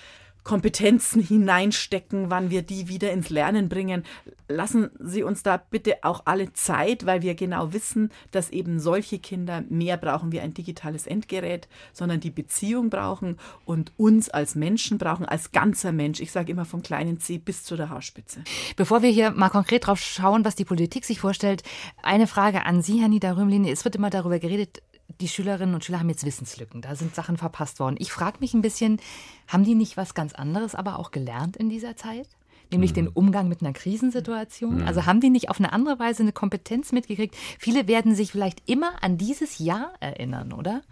[0.44, 4.04] Kompetenzen hineinstecken, wann wir die wieder ins Lernen bringen.
[4.48, 9.18] Lassen Sie uns da bitte auch alle Zeit, weil wir genau wissen, dass eben solche
[9.18, 14.98] Kinder mehr brauchen wie ein digitales Endgerät, sondern die Beziehung brauchen und uns als Menschen
[14.98, 16.20] brauchen, als ganzer Mensch.
[16.20, 18.42] Ich sage immer vom kleinen C bis zu der Haarspitze.
[18.76, 21.62] Bevor wir hier mal konkret drauf schauen, was die Politik sich vorstellt,
[22.02, 23.64] eine Frage an Sie, Herr Niederrömlin.
[23.64, 24.82] Es wird immer darüber geredet,
[25.20, 26.80] die Schülerinnen und Schüler haben jetzt Wissenslücken.
[26.80, 27.96] Da sind Sachen verpasst worden.
[27.98, 29.00] Ich frage mich ein bisschen,
[29.48, 32.28] haben die nicht was ganz anderes aber auch gelernt in dieser Zeit?
[32.70, 32.96] Nämlich mhm.
[32.96, 34.78] den Umgang mit einer Krisensituation.
[34.78, 34.86] Mhm.
[34.86, 37.36] Also haben die nicht auf eine andere Weise eine Kompetenz mitgekriegt?
[37.58, 40.82] Viele werden sich vielleicht immer an dieses Jahr erinnern, oder?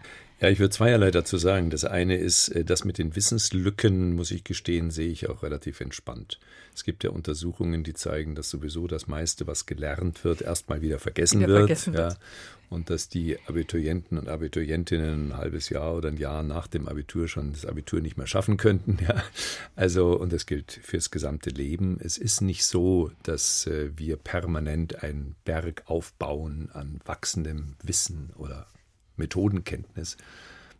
[0.41, 1.69] Ja, ich würde zweierlei dazu sagen.
[1.69, 5.81] Das eine ist, äh, das mit den Wissenslücken, muss ich gestehen, sehe ich auch relativ
[5.81, 6.39] entspannt.
[6.73, 10.97] Es gibt ja Untersuchungen, die zeigen, dass sowieso das meiste, was gelernt wird, erstmal wieder
[10.97, 11.77] vergessen wieder wird.
[11.77, 12.15] Vergessen ja.
[12.69, 17.27] Und dass die Abiturienten und Abiturientinnen ein halbes Jahr oder ein Jahr nach dem Abitur
[17.27, 18.97] schon das Abitur nicht mehr schaffen könnten.
[19.07, 19.23] Ja.
[19.75, 21.99] Also, und das gilt fürs gesamte Leben.
[22.01, 28.65] Es ist nicht so, dass äh, wir permanent einen Berg aufbauen an wachsendem Wissen oder
[29.17, 30.17] Methodenkenntnis,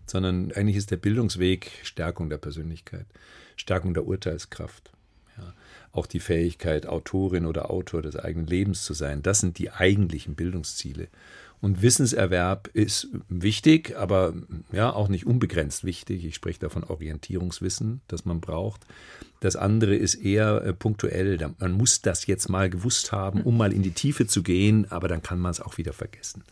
[0.06, 3.06] sondern eigentlich ist der Bildungsweg Stärkung der Persönlichkeit,
[3.56, 4.92] Stärkung der Urteilskraft.
[5.38, 5.54] Ja.
[5.94, 10.36] Auch die Fähigkeit, Autorin oder Autor des eigenen Lebens zu sein, das sind die eigentlichen
[10.36, 11.08] Bildungsziele.
[11.62, 14.34] Und Wissenserwerb ist wichtig, aber
[14.72, 16.26] ja auch nicht unbegrenzt wichtig.
[16.26, 18.82] Ich spreche davon Orientierungswissen, das man braucht.
[19.42, 21.38] Das andere ist eher äh, punktuell.
[21.60, 25.08] Man muss das jetzt mal gewusst haben, um mal in die Tiefe zu gehen, aber
[25.08, 26.44] dann kann man es auch wieder vergessen.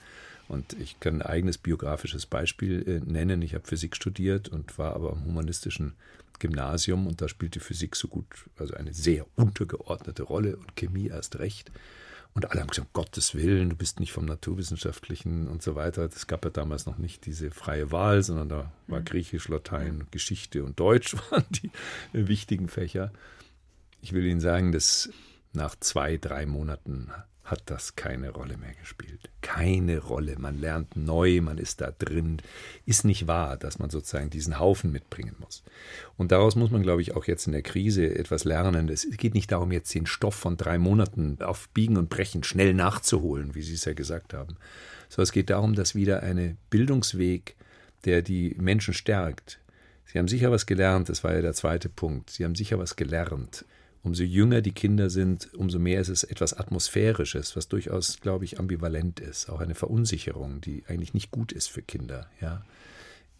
[0.49, 3.41] Und ich kann ein eigenes biografisches Beispiel äh, nennen.
[3.41, 5.93] Ich habe Physik studiert und war aber am humanistischen
[6.39, 8.25] Gymnasium und da spielte Physik so gut,
[8.57, 11.71] also eine sehr untergeordnete Rolle und Chemie erst recht.
[12.33, 16.03] Und alle haben gesagt, um Gottes Willen, du bist nicht vom Naturwissenschaftlichen und so weiter.
[16.03, 19.05] Es gab ja damals noch nicht diese freie Wahl, sondern da war mhm.
[19.05, 21.71] Griechisch, Latein, Geschichte und Deutsch waren die
[22.17, 23.11] äh, wichtigen Fächer.
[24.01, 25.09] Ich will Ihnen sagen, dass
[25.53, 27.11] nach zwei, drei Monaten
[27.49, 29.29] hat das keine Rolle mehr gespielt.
[29.41, 30.35] Keine Rolle.
[30.37, 32.41] Man lernt neu, man ist da drin.
[32.85, 35.63] Ist nicht wahr, dass man sozusagen diesen Haufen mitbringen muss.
[36.17, 38.89] Und daraus muss man, glaube ich, auch jetzt in der Krise etwas lernen.
[38.89, 42.73] Es geht nicht darum, jetzt den Stoff von drei Monaten auf Biegen und Brechen schnell
[42.73, 44.57] nachzuholen, wie Sie es ja gesagt haben.
[45.09, 47.55] Sondern es geht darum, dass wieder ein Bildungsweg,
[48.05, 49.59] der die Menschen stärkt.
[50.05, 52.29] Sie haben sicher was gelernt, das war ja der zweite Punkt.
[52.29, 53.65] Sie haben sicher was gelernt
[54.09, 58.57] umso jünger die Kinder sind, umso mehr ist es etwas Atmosphärisches, was durchaus, glaube ich,
[58.57, 59.49] ambivalent ist.
[59.49, 62.25] Auch eine Verunsicherung, die eigentlich nicht gut ist für Kinder.
[62.41, 62.65] Ja.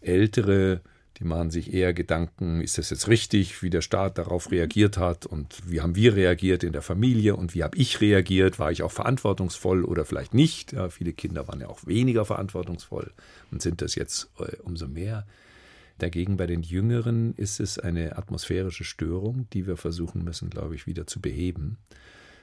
[0.00, 0.80] Ältere,
[1.18, 5.26] die machen sich eher Gedanken, ist das jetzt richtig, wie der Staat darauf reagiert hat
[5.26, 8.84] und wie haben wir reagiert in der Familie und wie habe ich reagiert, war ich
[8.84, 10.72] auch verantwortungsvoll oder vielleicht nicht.
[10.72, 13.10] Ja, viele Kinder waren ja auch weniger verantwortungsvoll
[13.50, 15.26] und sind das jetzt äh, umso mehr.
[16.00, 20.86] Dagegen bei den Jüngeren ist es eine atmosphärische Störung, die wir versuchen müssen, glaube ich,
[20.86, 21.76] wieder zu beheben.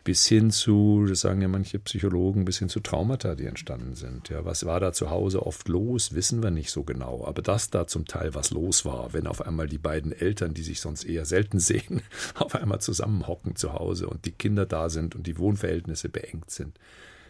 [0.03, 4.29] Bis hin zu, das sagen ja manche Psychologen, bis hin zu Traumata, die entstanden sind.
[4.29, 7.25] Ja, was war da zu Hause oft los, wissen wir nicht so genau.
[7.25, 10.63] Aber dass da zum Teil was los war, wenn auf einmal die beiden Eltern, die
[10.63, 12.03] sich sonst eher selten sehen,
[12.35, 16.79] auf einmal zusammenhocken zu Hause und die Kinder da sind und die Wohnverhältnisse beengt sind,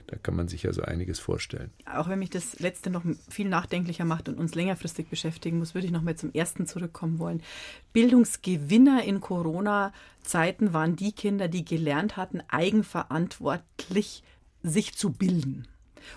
[0.07, 1.71] da kann man sich ja so einiges vorstellen.
[1.85, 5.85] Auch wenn mich das letzte noch viel nachdenklicher macht und uns längerfristig beschäftigen muss, würde
[5.85, 7.43] ich noch mal zum ersten zurückkommen wollen.
[7.91, 14.23] Bildungsgewinner in Corona-Zeiten waren die Kinder, die gelernt hatten, eigenverantwortlich
[14.63, 15.67] sich zu bilden.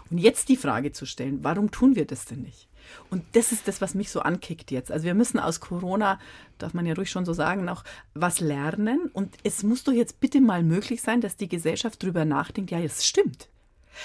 [0.08, 2.68] Und jetzt die Frage zu stellen, warum tun wir das denn nicht?
[3.10, 4.92] Und das ist das, was mich so ankickt jetzt.
[4.92, 6.20] Also wir müssen aus Corona,
[6.58, 9.10] darf man ja ruhig schon so sagen, noch was lernen.
[9.12, 12.80] Und es muss doch jetzt bitte mal möglich sein, dass die Gesellschaft darüber nachdenkt, ja,
[12.80, 13.48] es stimmt.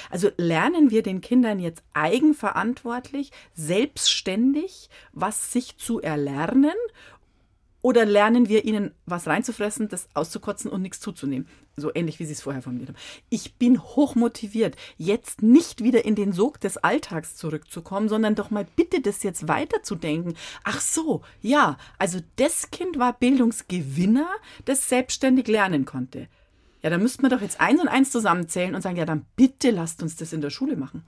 [0.09, 6.75] Also lernen wir den Kindern jetzt eigenverantwortlich, selbstständig, was sich zu erlernen
[7.85, 11.47] Oder lernen wir ihnen was reinzufressen, das auszukotzen und nichts zuzunehmen?
[11.77, 12.97] So ähnlich, wie Sie es vorher formuliert haben.
[13.29, 18.65] Ich bin hochmotiviert, jetzt nicht wieder in den Sog des Alltags zurückzukommen, sondern doch mal
[18.75, 20.35] bitte das jetzt weiterzudenken.
[20.63, 24.29] Ach so, ja, also das Kind war Bildungsgewinner,
[24.65, 26.27] das selbstständig lernen konnte.
[26.85, 29.71] Ja, dann müsste man doch jetzt eins und eins zusammenzählen und sagen, ja, dann bitte
[29.71, 31.03] lasst uns das in der Schule machen.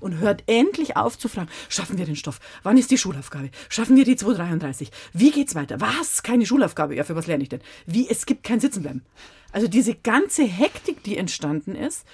[0.00, 2.40] Und hört endlich auf zu fragen, schaffen wir den Stoff?
[2.62, 3.48] Wann ist die Schulaufgabe?
[3.70, 4.90] Schaffen wir die 233?
[5.14, 5.80] Wie geht's weiter?
[5.80, 6.22] Was?
[6.22, 6.94] Keine Schulaufgabe?
[6.94, 7.62] Ja, für was lerne ich denn?
[7.86, 8.06] Wie?
[8.06, 9.00] Es gibt kein Sitzenbleiben.
[9.50, 12.04] Also diese ganze Hektik, die entstanden ist,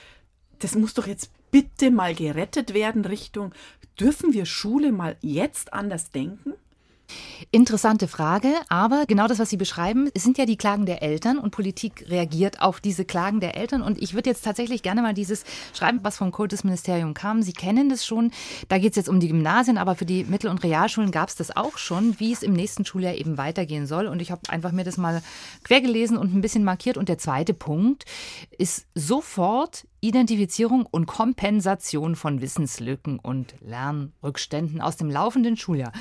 [0.60, 3.52] das muss doch jetzt bitte mal gerettet werden Richtung,
[3.98, 6.52] dürfen wir Schule mal jetzt anders denken?
[7.50, 11.50] Interessante Frage, aber genau das, was Sie beschreiben, sind ja die Klagen der Eltern und
[11.50, 13.82] Politik reagiert auf diese Klagen der Eltern.
[13.82, 15.44] Und ich würde jetzt tatsächlich gerne mal dieses
[15.74, 17.42] schreiben, was vom Kultusministerium kam.
[17.42, 18.30] Sie kennen das schon.
[18.68, 21.36] Da geht es jetzt um die Gymnasien, aber für die Mittel- und Realschulen gab es
[21.36, 24.06] das auch schon, wie es im nächsten Schuljahr eben weitergehen soll.
[24.06, 25.22] Und ich habe einfach mir das mal
[25.64, 26.96] quer gelesen und ein bisschen markiert.
[26.96, 28.04] Und der zweite Punkt
[28.58, 35.92] ist sofort Identifizierung und Kompensation von Wissenslücken und Lernrückständen aus dem laufenden Schuljahr.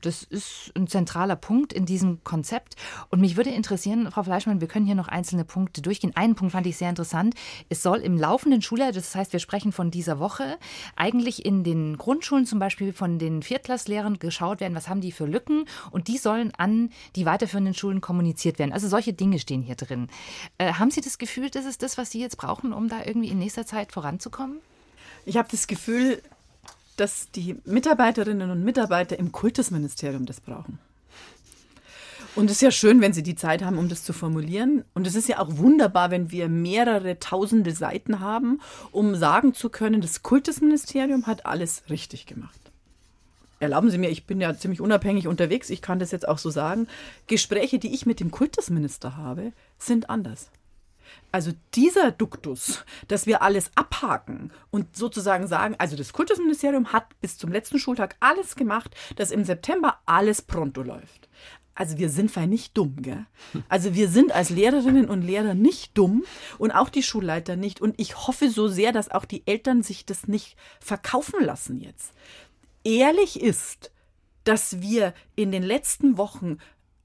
[0.00, 2.76] Das ist ein zentraler Punkt in diesem Konzept.
[3.10, 6.16] Und mich würde interessieren, Frau Fleischmann, wir können hier noch einzelne Punkte durchgehen.
[6.16, 7.34] Einen Punkt fand ich sehr interessant.
[7.68, 10.58] Es soll im laufenden Schuljahr, das heißt, wir sprechen von dieser Woche,
[10.96, 15.26] eigentlich in den Grundschulen zum Beispiel von den Viertklässlehrern geschaut werden, was haben die für
[15.26, 18.72] Lücken und die sollen an die weiterführenden Schulen kommuniziert werden.
[18.72, 20.08] Also solche Dinge stehen hier drin.
[20.56, 23.28] Äh, haben Sie das Gefühl, das ist das, was Sie jetzt brauchen, um da irgendwie
[23.28, 24.58] in nächster Zeit voranzukommen?
[25.24, 26.22] Ich habe das Gefühl,
[26.96, 30.78] dass die Mitarbeiterinnen und Mitarbeiter im Kultusministerium das brauchen.
[32.34, 34.84] Und es ist ja schön, wenn sie die Zeit haben, um das zu formulieren.
[34.94, 39.68] Und es ist ja auch wunderbar, wenn wir mehrere tausende Seiten haben, um sagen zu
[39.68, 42.58] können, das Kultusministerium hat alles richtig gemacht.
[43.60, 46.50] Erlauben Sie mir, ich bin ja ziemlich unabhängig unterwegs, ich kann das jetzt auch so
[46.50, 46.88] sagen.
[47.26, 50.48] Gespräche, die ich mit dem Kultusminister habe, sind anders.
[51.32, 57.38] Also dieser Duktus, dass wir alles abhaken und sozusagen sagen, also das Kultusministerium hat bis
[57.38, 61.30] zum letzten Schultag alles gemacht, dass im September alles pronto läuft.
[61.74, 63.24] Also wir sind fein nicht dumm, gell?
[63.70, 66.24] Also wir sind als Lehrerinnen und Lehrer nicht dumm
[66.58, 67.80] und auch die Schulleiter nicht.
[67.80, 72.12] Und ich hoffe so sehr, dass auch die Eltern sich das nicht verkaufen lassen jetzt.
[72.84, 73.90] Ehrlich ist,
[74.44, 76.58] dass wir in den letzten Wochen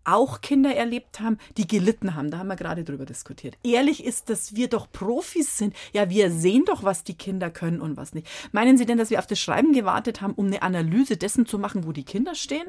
[0.07, 2.31] auch Kinder erlebt haben, die gelitten haben.
[2.31, 3.57] Da haben wir gerade drüber diskutiert.
[3.63, 5.75] Ehrlich ist, dass wir doch Profis sind.
[5.93, 8.27] Ja, wir sehen doch, was die Kinder können und was nicht.
[8.51, 11.59] Meinen Sie denn, dass wir auf das Schreiben gewartet haben, um eine Analyse dessen zu
[11.59, 12.67] machen, wo die Kinder stehen?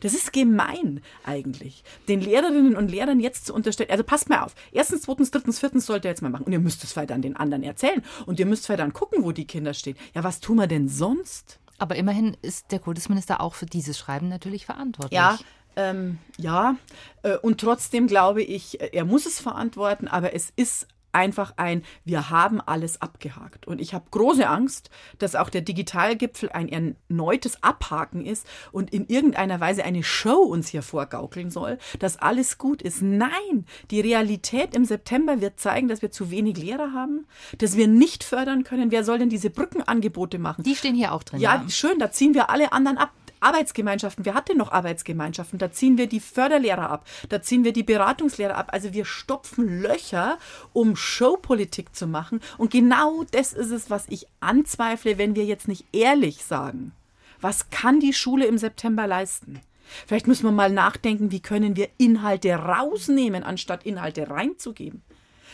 [0.00, 3.90] Das ist gemein eigentlich, den Lehrerinnen und Lehrern jetzt zu unterstellen.
[3.90, 4.54] Also passt mal auf.
[4.70, 6.44] Erstens, zweitens, drittens, viertens sollt ihr jetzt mal machen.
[6.44, 8.02] Und ihr müsst es weiter an den anderen erzählen.
[8.26, 9.96] Und ihr müsst weiter dann gucken, wo die Kinder stehen.
[10.14, 11.58] Ja, was tun wir denn sonst?
[11.78, 15.16] Aber immerhin ist der Kultusminister auch für dieses Schreiben natürlich verantwortlich.
[15.16, 15.38] Ja,
[15.78, 16.76] ähm, ja.
[17.22, 22.30] Äh, und trotzdem glaube ich, er muss es verantworten, aber es ist einfach ein, wir
[22.30, 23.66] haben alles abgehakt.
[23.66, 29.06] Und ich habe große Angst, dass auch der Digitalgipfel ein erneutes Abhaken ist und in
[29.06, 33.00] irgendeiner Weise eine Show uns hier vorgaukeln soll, dass alles gut ist.
[33.00, 37.88] Nein, die Realität im September wird zeigen, dass wir zu wenig Lehrer haben, dass wir
[37.88, 38.90] nicht fördern können.
[38.90, 40.62] Wer soll denn diese Brückenangebote machen?
[40.62, 41.40] Die stehen hier auch drin.
[41.40, 41.68] Ja, ja.
[41.68, 43.10] schön, da ziehen wir alle anderen ab.
[43.40, 44.24] Arbeitsgemeinschaften.
[44.24, 45.58] Wer hat denn noch Arbeitsgemeinschaften?
[45.58, 48.68] Da ziehen wir die Förderlehrer ab, da ziehen wir die Beratungslehrer ab.
[48.72, 50.38] Also wir stopfen Löcher,
[50.72, 52.40] um Showpolitik zu machen.
[52.56, 56.92] Und genau das ist es, was ich anzweifle, wenn wir jetzt nicht ehrlich sagen.
[57.40, 59.60] Was kann die Schule im September leisten?
[60.06, 65.02] Vielleicht müssen wir mal nachdenken, wie können wir Inhalte rausnehmen, anstatt Inhalte reinzugeben.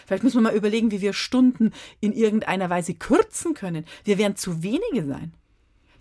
[0.07, 3.87] Vielleicht müssen wir mal überlegen, wie wir Stunden in irgendeiner Weise kürzen können.
[4.05, 5.33] Wir werden zu wenige sein.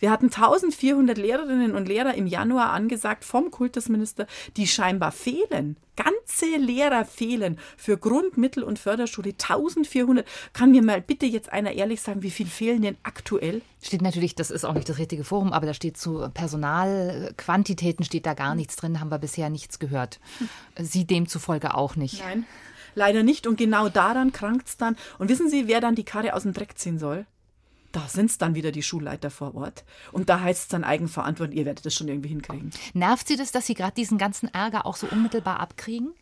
[0.04, 5.78] Wir hatten 1400 Lehrerinnen und Lehrer im Januar angesagt vom Kultusminister, die scheinbar fehlen.
[5.96, 9.30] Ganze Lehrer fehlen für Grund-, Mittel- und Förderschule.
[9.30, 10.28] 1400.
[10.52, 13.62] Kann mir mal bitte jetzt einer ehrlich sagen, wie viel fehlen denn aktuell?
[13.82, 18.26] Steht natürlich, das ist auch nicht das richtige Forum, aber da steht zu Personalquantitäten steht
[18.26, 20.20] da gar nichts drin, haben wir bisher nichts gehört.
[20.78, 22.20] Sie demzufolge auch nicht.
[22.20, 22.46] Nein,
[22.94, 23.48] leider nicht.
[23.48, 24.98] Und genau daran krankt es dann.
[25.18, 27.26] Und wissen Sie, wer dann die Karre aus dem Dreck ziehen soll?
[27.94, 29.86] Da sind es dann wieder die Schulleiter vor Ort.
[30.12, 32.72] Und da heißt es dann Eigenverantwortung, ihr werdet das schon irgendwie hinkriegen.
[32.94, 36.14] Nervt Sie das, dass Sie gerade diesen ganzen Ärger auch so unmittelbar abkriegen?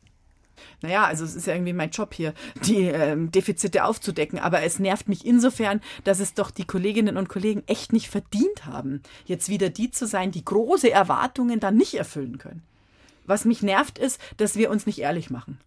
[0.82, 2.34] Naja, also es ist ja irgendwie mein Job hier,
[2.66, 4.38] die ähm, Defizite aufzudecken.
[4.38, 8.66] Aber es nervt mich insofern, dass es doch die Kolleginnen und Kollegen echt nicht verdient
[8.66, 12.64] haben, jetzt wieder die zu sein, die große Erwartungen dann nicht erfüllen können.
[13.26, 15.58] Was mich nervt, ist, dass wir uns nicht ehrlich machen.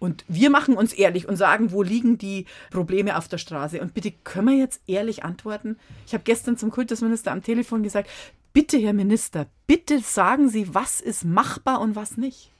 [0.00, 3.80] Und wir machen uns ehrlich und sagen, wo liegen die Probleme auf der Straße.
[3.80, 5.76] Und bitte können wir jetzt ehrlich antworten?
[6.06, 8.10] Ich habe gestern zum Kultusminister am Telefon gesagt,
[8.54, 12.50] bitte, Herr Minister, bitte sagen Sie, was ist machbar und was nicht.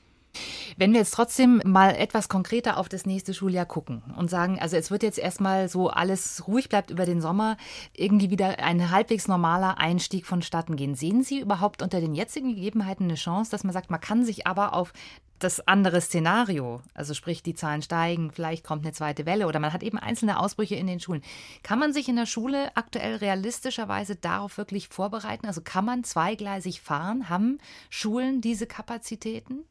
[0.77, 4.77] Wenn wir jetzt trotzdem mal etwas konkreter auf das nächste Schuljahr gucken und sagen, also
[4.77, 7.57] es wird jetzt erstmal so alles ruhig bleibt über den Sommer,
[7.95, 10.95] irgendwie wieder ein halbwegs normaler Einstieg vonstatten gehen.
[10.95, 14.47] Sehen Sie überhaupt unter den jetzigen Gegebenheiten eine Chance, dass man sagt, man kann sich
[14.47, 14.93] aber auf
[15.41, 19.73] das andere Szenario, also sprich die Zahlen steigen, vielleicht kommt eine zweite Welle oder man
[19.73, 21.23] hat eben einzelne Ausbrüche in den Schulen.
[21.63, 25.47] Kann man sich in der Schule aktuell realistischerweise darauf wirklich vorbereiten?
[25.47, 27.31] Also kann man zweigleisig fahren?
[27.31, 29.65] Haben Schulen diese Kapazitäten?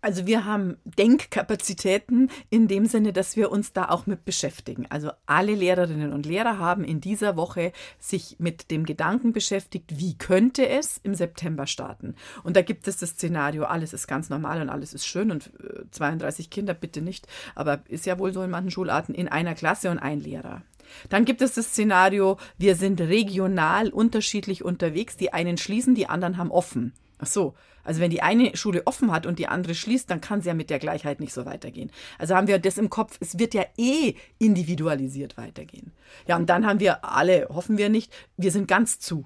[0.00, 4.86] Also wir haben Denkkapazitäten in dem Sinne, dass wir uns da auch mit beschäftigen.
[4.90, 10.16] Also alle Lehrerinnen und Lehrer haben in dieser Woche sich mit dem Gedanken beschäftigt, wie
[10.16, 12.14] könnte es im September starten.
[12.44, 15.50] Und da gibt es das Szenario, alles ist ganz normal und alles ist schön und
[15.90, 19.56] 32 äh, Kinder bitte nicht, aber ist ja wohl so in manchen Schularten in einer
[19.56, 20.62] Klasse und ein Lehrer.
[21.08, 26.36] Dann gibt es das Szenario, wir sind regional unterschiedlich unterwegs, die einen schließen, die anderen
[26.36, 26.92] haben offen.
[27.18, 30.40] Ach so, also wenn die eine Schule offen hat und die andere schließt, dann kann
[30.40, 31.90] es ja mit der Gleichheit nicht so weitergehen.
[32.18, 35.92] Also haben wir das im Kopf, es wird ja eh individualisiert weitergehen.
[36.26, 39.24] Ja, und dann haben wir alle, hoffen wir nicht, wir sind ganz zu.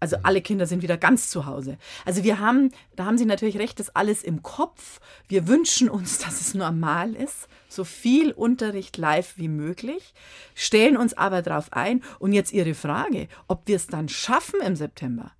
[0.00, 1.76] Also alle Kinder sind wieder ganz zu Hause.
[2.06, 4.98] Also wir haben, da haben Sie natürlich recht, das alles im Kopf.
[5.28, 10.14] Wir wünschen uns, dass es normal ist, so viel Unterricht live wie möglich,
[10.54, 12.02] stellen uns aber darauf ein.
[12.18, 15.32] Und jetzt Ihre Frage, ob wir es dann schaffen im September.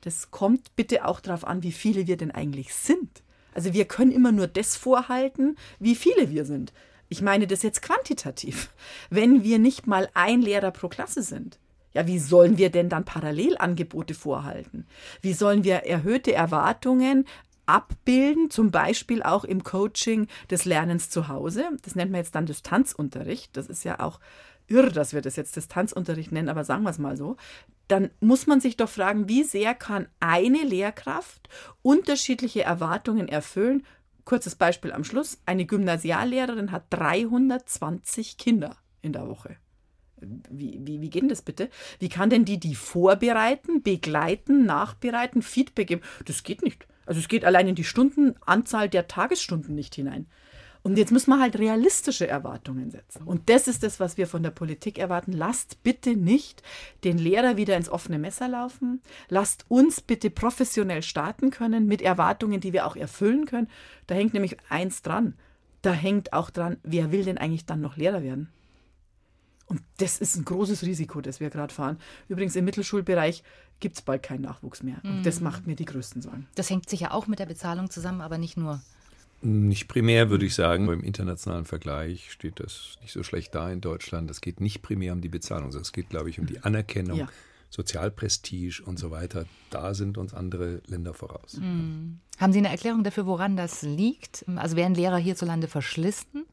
[0.00, 3.22] Das kommt bitte auch darauf an, wie viele wir denn eigentlich sind.
[3.54, 6.72] Also wir können immer nur das vorhalten, wie viele wir sind.
[7.08, 8.70] Ich meine das jetzt quantitativ.
[9.10, 11.58] Wenn wir nicht mal ein Lehrer pro Klasse sind,
[11.92, 14.86] ja, wie sollen wir denn dann Parallelangebote vorhalten?
[15.22, 17.26] Wie sollen wir erhöhte Erwartungen
[17.66, 21.64] abbilden, zum Beispiel auch im Coaching des Lernens zu Hause?
[21.82, 23.56] Das nennt man jetzt dann Distanzunterricht.
[23.56, 24.20] Das ist ja auch
[24.70, 27.36] irre, dass wir das jetzt Distanzunterricht nennen, aber sagen wir es mal so,
[27.88, 31.48] dann muss man sich doch fragen, wie sehr kann eine Lehrkraft
[31.82, 33.84] unterschiedliche Erwartungen erfüllen?
[34.24, 35.38] Kurzes Beispiel am Schluss.
[35.44, 39.56] Eine Gymnasiallehrerin hat 320 Kinder in der Woche.
[40.20, 41.70] Wie, wie, wie geht denn das bitte?
[41.98, 46.02] Wie kann denn die die vorbereiten, begleiten, nachbereiten, Feedback geben?
[46.26, 46.86] Das geht nicht.
[47.06, 50.26] Also es geht allein in die Stundenanzahl der Tagesstunden nicht hinein.
[50.82, 53.24] Und jetzt müssen wir halt realistische Erwartungen setzen.
[53.24, 55.32] Und das ist das, was wir von der Politik erwarten.
[55.32, 56.62] Lasst bitte nicht
[57.04, 59.02] den Lehrer wieder ins offene Messer laufen.
[59.28, 63.68] Lasst uns bitte professionell starten können mit Erwartungen, die wir auch erfüllen können.
[64.06, 65.34] Da hängt nämlich eins dran.
[65.82, 68.50] Da hängt auch dran, wer will denn eigentlich dann noch Lehrer werden?
[69.66, 71.98] Und das ist ein großes Risiko, das wir gerade fahren.
[72.28, 73.44] Übrigens im Mittelschulbereich
[73.78, 75.00] gibt es bald keinen Nachwuchs mehr.
[75.04, 75.44] Und das mhm.
[75.44, 76.48] macht mir die größten Sorgen.
[76.56, 78.82] Das hängt sicher auch mit der Bezahlung zusammen, aber nicht nur.
[79.42, 80.88] Nicht primär, würde ich sagen.
[80.88, 84.30] Im internationalen Vergleich steht das nicht so schlecht da in Deutschland.
[84.30, 87.18] Es geht nicht primär um die Bezahlung, sondern es geht, glaube ich, um die Anerkennung,
[87.18, 87.28] ja.
[87.70, 89.46] Sozialprestige und so weiter.
[89.70, 91.56] Da sind uns andere Länder voraus.
[91.58, 92.18] Mhm.
[92.38, 94.44] Haben Sie eine Erklärung dafür, woran das liegt?
[94.56, 96.44] Also werden Lehrer hierzulande verschlissen?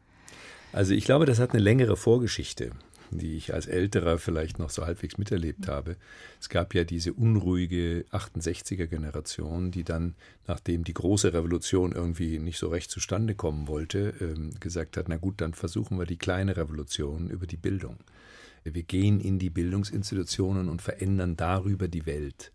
[0.72, 2.72] Also ich glaube, das hat eine längere Vorgeschichte
[3.12, 5.96] die ich als Älterer vielleicht noch so halbwegs miterlebt habe.
[6.40, 10.16] Es gab ja diese unruhige 68er-Generation, die dann,
[10.48, 15.18] nachdem die große Revolution irgendwie nicht so recht zustande kommen wollte, ähm, gesagt hat, na
[15.18, 17.98] gut, dann versuchen wir die kleine Revolution über die Bildung.
[18.64, 22.52] Wir gehen in die Bildungsinstitutionen und verändern darüber die Welt.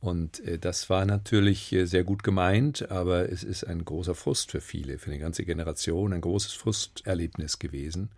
[0.00, 4.50] Und äh, das war natürlich äh, sehr gut gemeint, aber es ist ein großer Frust
[4.50, 8.10] für viele, für eine ganze Generation, ein großes Frusterlebnis gewesen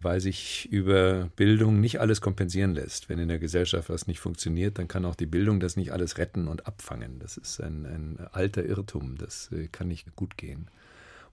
[0.00, 3.08] weil sich über Bildung nicht alles kompensieren lässt.
[3.08, 6.18] Wenn in der Gesellschaft was nicht funktioniert, dann kann auch die Bildung das nicht alles
[6.18, 7.18] retten und abfangen.
[7.18, 10.68] Das ist ein, ein alter Irrtum, das äh, kann nicht gut gehen.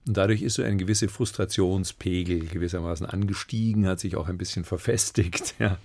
[0.06, 5.54] Und dadurch ist so ein gewisser Frustrationspegel gewissermaßen angestiegen, hat sich auch ein bisschen verfestigt.
[5.58, 5.78] Ja.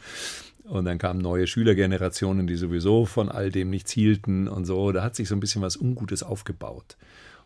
[0.66, 4.92] Und dann kamen neue Schülergenerationen, die sowieso von all dem nichts hielten und so.
[4.92, 6.98] Da hat sich so ein bisschen was Ungutes aufgebaut.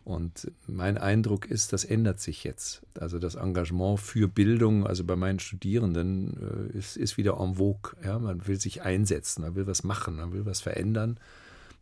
[0.06, 2.82] Und mein Eindruck ist, das ändert sich jetzt.
[2.96, 7.96] Also das Engagement für Bildung, also bei meinen Studierenden, äh, ist, ist wieder en vogue.
[8.04, 11.18] Ja, man will sich einsetzen, man will was machen, man will was verändern,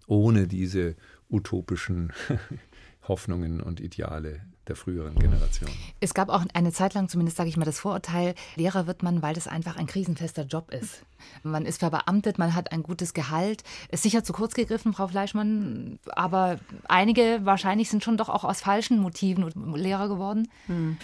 [0.07, 0.97] ohne diese
[1.29, 2.15] utopischen
[3.07, 5.71] Hoffnungen und Ideale der früheren Generation.
[6.01, 9.23] Es gab auch eine Zeit lang, zumindest sage ich mal, das Vorurteil, Lehrer wird man,
[9.23, 11.05] weil das einfach ein krisenfester Job ist.
[11.43, 13.63] Man ist verbeamtet, man hat ein gutes Gehalt.
[13.91, 18.61] Ist sicher zu kurz gegriffen, Frau Fleischmann, aber einige wahrscheinlich sind schon doch auch aus
[18.61, 20.49] falschen Motiven Lehrer geworden.
[20.67, 20.99] Hm.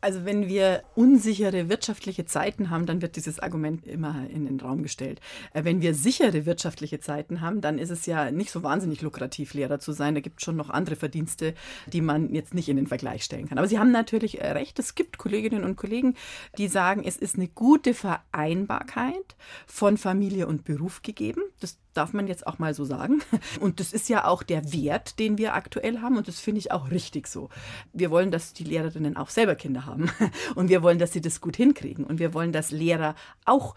[0.00, 4.82] Also wenn wir unsichere wirtschaftliche Zeiten haben, dann wird dieses Argument immer in den Raum
[4.82, 5.20] gestellt.
[5.52, 9.54] Äh, wenn wir sichere wirtschaftliche Zeiten haben, dann ist es ja nicht so wahnsinnig lukrativ,
[9.54, 10.14] Lehrer zu sein.
[10.14, 11.54] Da gibt es schon noch andere Verdienste,
[11.86, 13.58] die man jetzt nicht in den Vergleich stellen kann.
[13.58, 16.14] Aber Sie haben natürlich äh, recht, es gibt Kolleginnen und Kollegen,
[16.58, 19.36] die sagen, es ist eine gute Vereinbarkeit
[19.66, 21.42] von Familie und Beruf gegeben.
[21.60, 23.20] Das darf man jetzt auch mal so sagen.
[23.60, 26.16] Und das ist ja auch der Wert, den wir aktuell haben.
[26.16, 27.50] Und das finde ich auch richtig so.
[27.92, 30.10] Wir wollen, dass die Lehrerinnen auch selber Kinder haben.
[30.54, 32.04] Und wir wollen, dass sie das gut hinkriegen.
[32.04, 33.74] Und wir wollen, dass Lehrer auch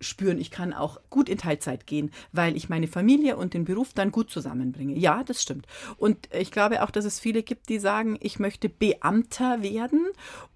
[0.00, 3.92] spüren, ich kann auch gut in Teilzeit gehen, weil ich meine Familie und den Beruf
[3.92, 4.96] dann gut zusammenbringe.
[4.96, 5.66] Ja, das stimmt.
[5.96, 10.06] Und ich glaube auch, dass es viele gibt, die sagen, ich möchte Beamter werden.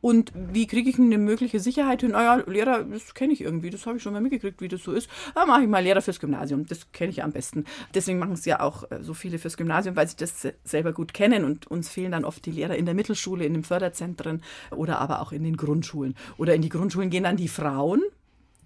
[0.00, 2.12] Und wie kriege ich eine mögliche Sicherheit hin?
[2.12, 4.92] Naja, Lehrer, das kenne ich irgendwie, das habe ich schon mal mitgekriegt, wie das so
[4.92, 5.08] ist.
[5.34, 6.66] Da mache ich mal Lehrer fürs Gymnasium.
[6.66, 7.64] Das kenne ich am besten.
[7.94, 11.14] Deswegen machen es ja auch äh, so viele fürs Gymnasium, weil sie das selber gut
[11.14, 11.44] kennen.
[11.44, 15.20] Und uns fehlen dann oft die Lehrer in der Mittelschule, in den Förderzentren oder aber
[15.20, 16.14] auch in den Grundschulen.
[16.36, 18.02] Oder in die Grundschulen gehen dann die Frauen,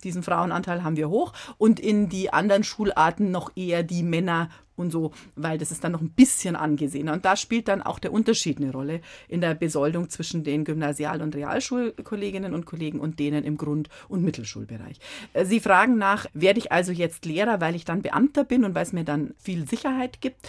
[0.07, 4.91] diesen Frauenanteil haben wir hoch und in die anderen Schularten noch eher die Männer und
[4.91, 7.15] so, weil das ist dann noch ein bisschen angesehener.
[7.15, 11.23] Und da spielt dann auch der Unterschied eine Rolle in der Besoldung zwischen den Gymnasial-
[11.23, 14.99] und Realschulkolleginnen und Kollegen und denen im Grund- und Mittelschulbereich.
[15.33, 18.75] Äh, Sie fragen nach, werde ich also jetzt Lehrer, weil ich dann Beamter bin und
[18.75, 20.49] weil es mir dann viel Sicherheit gibt?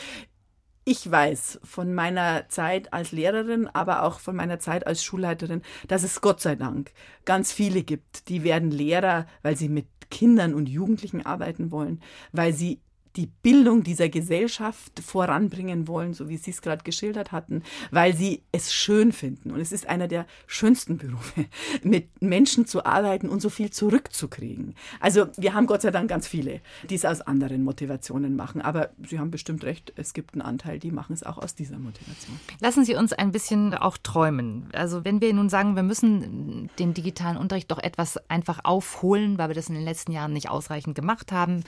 [0.90, 6.04] Ich weiß von meiner Zeit als Lehrerin, aber auch von meiner Zeit als Schulleiterin, dass
[6.04, 6.94] es Gott sei Dank
[7.26, 12.54] ganz viele gibt, die werden Lehrer, weil sie mit Kindern und Jugendlichen arbeiten wollen, weil
[12.54, 12.80] sie
[13.18, 18.44] die Bildung dieser Gesellschaft voranbringen wollen, so wie Sie es gerade geschildert hatten, weil sie
[18.52, 19.52] es schön finden.
[19.52, 21.46] Und es ist einer der schönsten Berufe,
[21.84, 24.76] mit Menschen zu arbeiten und so viel zurückzukriegen.
[25.00, 28.62] Also wir haben Gott sei Dank ganz viele, die es aus anderen Motivationen machen.
[28.62, 31.80] Aber Sie haben bestimmt recht, es gibt einen Anteil, die machen es auch aus dieser
[31.80, 32.40] Motivation.
[32.60, 34.70] Lassen Sie uns ein bisschen auch träumen.
[34.74, 39.50] Also wenn wir nun sagen, wir müssen den digitalen Unterricht doch etwas einfach aufholen, weil
[39.50, 41.64] wir das in den letzten Jahren nicht ausreichend gemacht haben,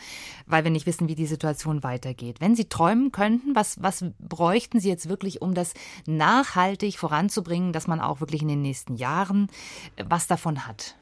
[0.46, 2.42] weil wir nicht wissen, wie diese Situation weitergeht.
[2.42, 5.74] Wenn Sie träumen könnten, was, was bräuchten Sie jetzt wirklich, um das
[6.06, 9.48] nachhaltig voranzubringen, dass man auch wirklich in den nächsten Jahren
[9.96, 10.96] äh, was davon hat?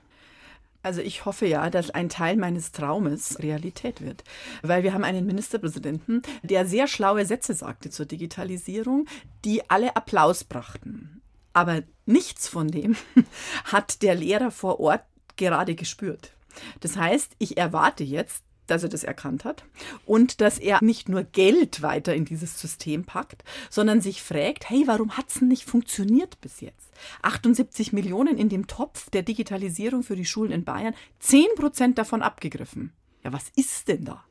[0.83, 4.23] Also ich hoffe ja, dass ein Teil meines Traumes Realität wird.
[4.61, 9.07] Weil wir haben einen Ministerpräsidenten, der sehr schlaue Sätze sagte zur Digitalisierung,
[9.43, 11.21] die alle Applaus brachten.
[11.51, 12.95] Aber nichts von dem
[13.65, 15.03] hat der Lehrer vor Ort
[15.35, 16.31] gerade gespürt.
[16.79, 19.63] Das heißt, ich erwarte jetzt, dass er das erkannt hat
[20.05, 24.83] und dass er nicht nur Geld weiter in dieses System packt, sondern sich fragt, hey,
[24.85, 26.91] warum hat es denn nicht funktioniert bis jetzt?
[27.21, 32.21] 78 Millionen in dem Topf der Digitalisierung für die Schulen in Bayern, 10 Prozent davon
[32.21, 32.91] abgegriffen.
[33.23, 34.23] Ja, was ist denn da?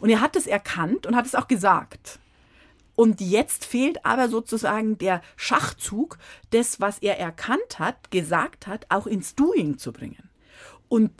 [0.00, 2.18] Und er hat es erkannt und hat es auch gesagt.
[2.96, 6.18] Und jetzt fehlt aber sozusagen der Schachzug,
[6.50, 10.30] das, was er erkannt hat, gesagt hat, auch ins Doing zu bringen.
[10.88, 11.10] Und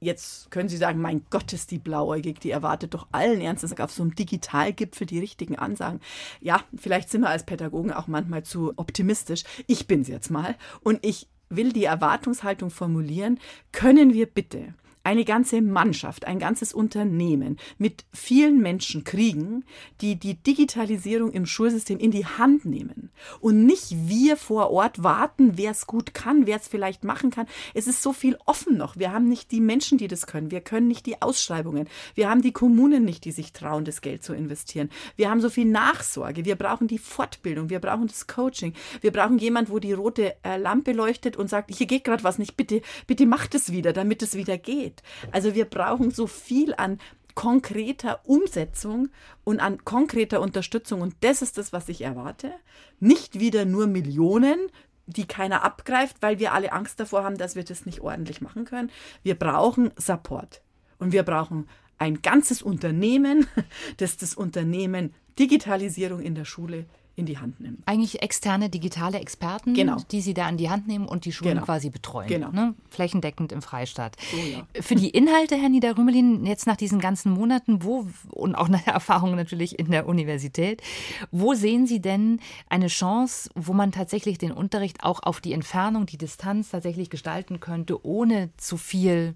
[0.00, 3.90] Jetzt können Sie sagen, mein Gott, ist die blauäugig, die erwartet doch allen Ernstes auf
[3.90, 6.00] so einem Digitalgipfel die richtigen Ansagen.
[6.40, 9.42] Ja, vielleicht sind wir als Pädagogen auch manchmal zu optimistisch.
[9.66, 10.54] Ich bin's jetzt mal.
[10.82, 13.40] Und ich will die Erwartungshaltung formulieren,
[13.72, 14.74] können wir bitte
[15.04, 19.64] eine ganze Mannschaft, ein ganzes Unternehmen mit vielen Menschen kriegen,
[20.00, 25.52] die die Digitalisierung im Schulsystem in die Hand nehmen und nicht wir vor Ort warten,
[25.56, 27.46] wer es gut kann, wer es vielleicht machen kann.
[27.74, 28.96] Es ist so viel offen noch.
[28.96, 30.50] Wir haben nicht die Menschen, die das können.
[30.50, 31.88] Wir können nicht die Ausschreibungen.
[32.14, 34.90] Wir haben die Kommunen nicht, die sich trauen, das Geld zu investieren.
[35.16, 36.44] Wir haben so viel Nachsorge.
[36.44, 37.70] Wir brauchen die Fortbildung.
[37.70, 38.74] Wir brauchen das Coaching.
[39.00, 42.38] Wir brauchen jemand, wo die rote äh, Lampe leuchtet und sagt, hier geht gerade was
[42.38, 42.56] nicht.
[42.56, 44.87] Bitte, bitte macht es wieder, damit es wieder geht.
[45.32, 46.98] Also wir brauchen so viel an
[47.34, 49.10] konkreter Umsetzung
[49.44, 51.00] und an konkreter Unterstützung.
[51.00, 52.52] Und das ist das, was ich erwarte.
[52.98, 54.58] Nicht wieder nur Millionen,
[55.06, 58.64] die keiner abgreift, weil wir alle Angst davor haben, dass wir das nicht ordentlich machen
[58.64, 58.90] können.
[59.22, 60.62] Wir brauchen Support.
[60.98, 61.68] Und wir brauchen
[61.98, 63.46] ein ganzes Unternehmen,
[63.98, 66.86] das das Unternehmen Digitalisierung in der Schule
[67.18, 67.80] in die Hand nimmt.
[67.86, 69.96] Eigentlich externe digitale Experten, genau.
[70.10, 71.64] die Sie da an die Hand nehmen und die Schulen genau.
[71.64, 72.28] quasi betreuen.
[72.28, 72.50] Genau.
[72.50, 72.74] Ne?
[72.90, 74.16] Flächendeckend im Freistaat.
[74.32, 74.82] Oh, ja.
[74.82, 78.94] Für die Inhalte, Herr Niederrümelin, jetzt nach diesen ganzen Monaten, wo und auch nach der
[78.94, 80.82] Erfahrung natürlich in der Universität,
[81.30, 86.06] wo sehen Sie denn eine Chance, wo man tatsächlich den Unterricht auch auf die Entfernung,
[86.06, 89.34] die Distanz tatsächlich gestalten könnte, ohne zu viel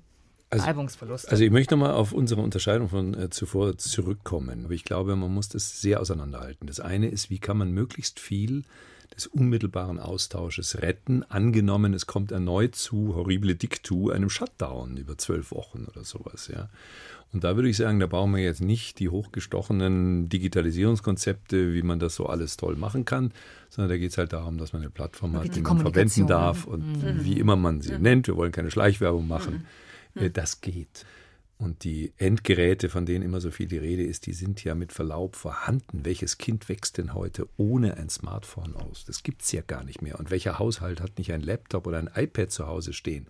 [0.52, 1.30] also, Reibungsverluste.
[1.30, 4.64] Also ich möchte nochmal auf unsere Unterscheidung von äh, zuvor zurückkommen.
[4.64, 6.66] Aber ich glaube, man muss das sehr auseinanderhalten.
[6.66, 8.64] Das eine ist, wie kann man möglichst viel
[9.14, 15.52] des unmittelbaren Austausches retten, angenommen, es kommt erneut zu horrible Diktu, einem Shutdown über zwölf
[15.52, 16.48] Wochen oder sowas.
[16.48, 16.68] Ja.
[17.32, 21.98] Und da würde ich sagen, da brauchen wir jetzt nicht die hochgestochenen Digitalisierungskonzepte, wie man
[21.98, 23.32] das so alles toll machen kann,
[23.70, 26.66] sondern da geht es halt darum, dass man eine Plattform hat, die man verwenden darf
[26.66, 27.24] und mhm.
[27.24, 28.02] wie immer man sie mhm.
[28.02, 28.26] nennt.
[28.26, 29.54] Wir wollen keine Schleichwerbung machen.
[29.54, 29.64] Mhm.
[30.14, 31.06] Das geht.
[31.62, 34.92] Und die Endgeräte, von denen immer so viel die Rede ist, die sind ja mit
[34.92, 36.04] Verlaub vorhanden.
[36.04, 39.04] Welches Kind wächst denn heute ohne ein Smartphone aus?
[39.04, 40.18] Das gibt es ja gar nicht mehr.
[40.18, 43.28] Und welcher Haushalt hat nicht ein Laptop oder ein iPad zu Hause stehen?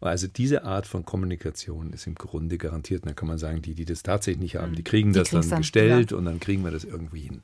[0.00, 3.02] Also diese Art von Kommunikation ist im Grunde garantiert.
[3.02, 5.30] Und dann kann man sagen, die, die das tatsächlich nicht haben, die kriegen die das
[5.30, 6.16] dann, dann gestellt ja.
[6.16, 7.42] und dann kriegen wir das irgendwie hin.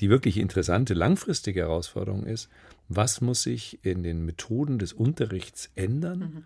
[0.00, 2.48] Die wirklich interessante langfristige Herausforderung ist,
[2.88, 6.18] was muss sich in den Methoden des Unterrichts ändern?
[6.18, 6.44] Mhm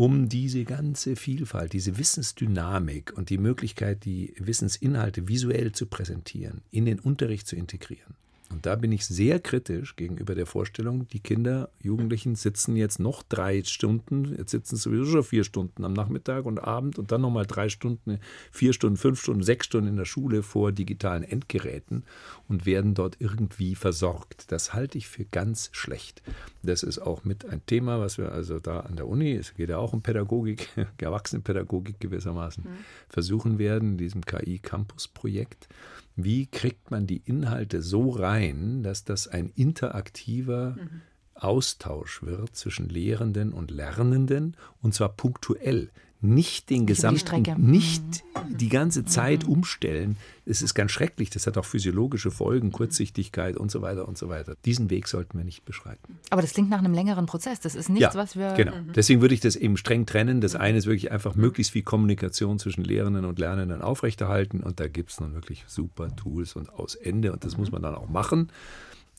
[0.00, 6.86] um diese ganze Vielfalt, diese Wissensdynamik und die Möglichkeit, die Wissensinhalte visuell zu präsentieren, in
[6.86, 8.14] den Unterricht zu integrieren.
[8.50, 13.22] Und da bin ich sehr kritisch gegenüber der Vorstellung, die Kinder, Jugendlichen sitzen jetzt noch
[13.22, 17.20] drei Stunden, jetzt sitzen sie sowieso schon vier Stunden am Nachmittag und Abend und dann
[17.20, 18.18] nochmal drei Stunden,
[18.50, 22.02] vier Stunden, fünf Stunden, sechs Stunden in der Schule vor digitalen Endgeräten
[22.48, 24.50] und werden dort irgendwie versorgt.
[24.50, 26.20] Das halte ich für ganz schlecht.
[26.64, 29.70] Das ist auch mit ein Thema, was wir also da an der Uni, es geht
[29.70, 32.84] ja auch um Pädagogik, Erwachsenenpädagogik gewissermaßen, mhm.
[33.08, 35.68] versuchen werden, in diesem KI-Campus-Projekt
[36.16, 41.02] wie kriegt man die Inhalte so rein, dass das ein interaktiver mhm.
[41.34, 45.90] Austausch wird zwischen Lehrenden und Lernenden und zwar punktuell.
[46.22, 48.58] Nicht den gesamten, nicht mhm.
[48.58, 49.52] die ganze Zeit mhm.
[49.52, 50.16] umstellen.
[50.44, 51.30] Es ist ganz schrecklich.
[51.30, 54.56] Das hat auch physiologische Folgen, Kurzsichtigkeit und so weiter und so weiter.
[54.66, 56.18] Diesen Weg sollten wir nicht beschreiten.
[56.28, 57.60] Aber das klingt nach einem längeren Prozess.
[57.60, 58.52] Das ist nichts, ja, was wir.
[58.52, 58.76] Genau.
[58.76, 58.92] Mhm.
[58.94, 60.42] Deswegen würde ich das eben streng trennen.
[60.42, 64.60] Das eine ist wirklich einfach möglichst viel Kommunikation zwischen Lehrenden und Lernenden aufrechterhalten.
[64.60, 67.32] Und da gibt es nun wirklich super Tools und aus Ende.
[67.32, 68.50] Und das muss man dann auch machen.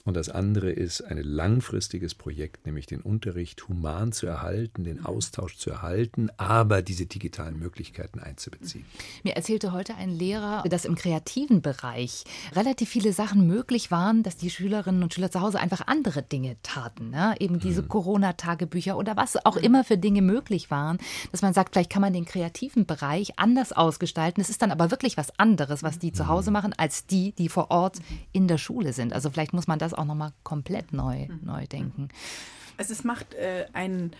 [0.03, 5.57] Und das andere ist ein langfristiges Projekt, nämlich den Unterricht human zu erhalten, den Austausch
[5.57, 8.85] zu erhalten, aber diese digitalen Möglichkeiten einzubeziehen.
[9.23, 12.23] Mir erzählte heute ein Lehrer, dass im kreativen Bereich
[12.53, 16.57] relativ viele Sachen möglich waren, dass die Schülerinnen und Schüler zu Hause einfach andere Dinge
[16.63, 17.11] taten.
[17.11, 17.35] Ne?
[17.39, 17.89] Eben diese hm.
[17.89, 20.97] Corona-Tagebücher oder was auch immer für Dinge möglich waren,
[21.31, 24.41] dass man sagt, vielleicht kann man den kreativen Bereich anders ausgestalten.
[24.41, 26.53] Es ist dann aber wirklich was anderes, was die zu Hause hm.
[26.53, 27.99] machen, als die, die vor Ort
[28.31, 29.13] in der Schule sind.
[29.13, 31.39] Also vielleicht muss man das das auch nochmal komplett neu, mhm.
[31.43, 32.09] neu denken.
[32.77, 34.11] Also es macht äh, ein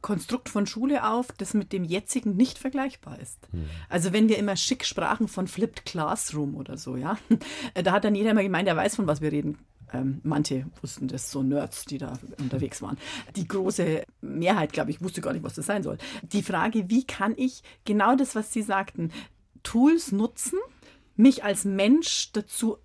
[0.00, 3.52] Konstrukt von Schule auf, das mit dem jetzigen nicht vergleichbar ist.
[3.52, 3.68] Mhm.
[3.88, 7.18] Also wenn wir immer schick sprachen von Flipped Classroom oder so, ja,
[7.74, 9.58] da hat dann jeder immer gemeint, er weiß, von was wir reden.
[9.92, 12.98] Ähm, manche wussten das, so Nerds, die da unterwegs waren.
[13.36, 15.96] Die große Mehrheit, glaube ich, wusste gar nicht, was das sein soll.
[16.22, 19.10] Die Frage, wie kann ich genau das, was Sie sagten,
[19.62, 20.58] Tools nutzen,
[21.16, 22.78] mich als Mensch dazu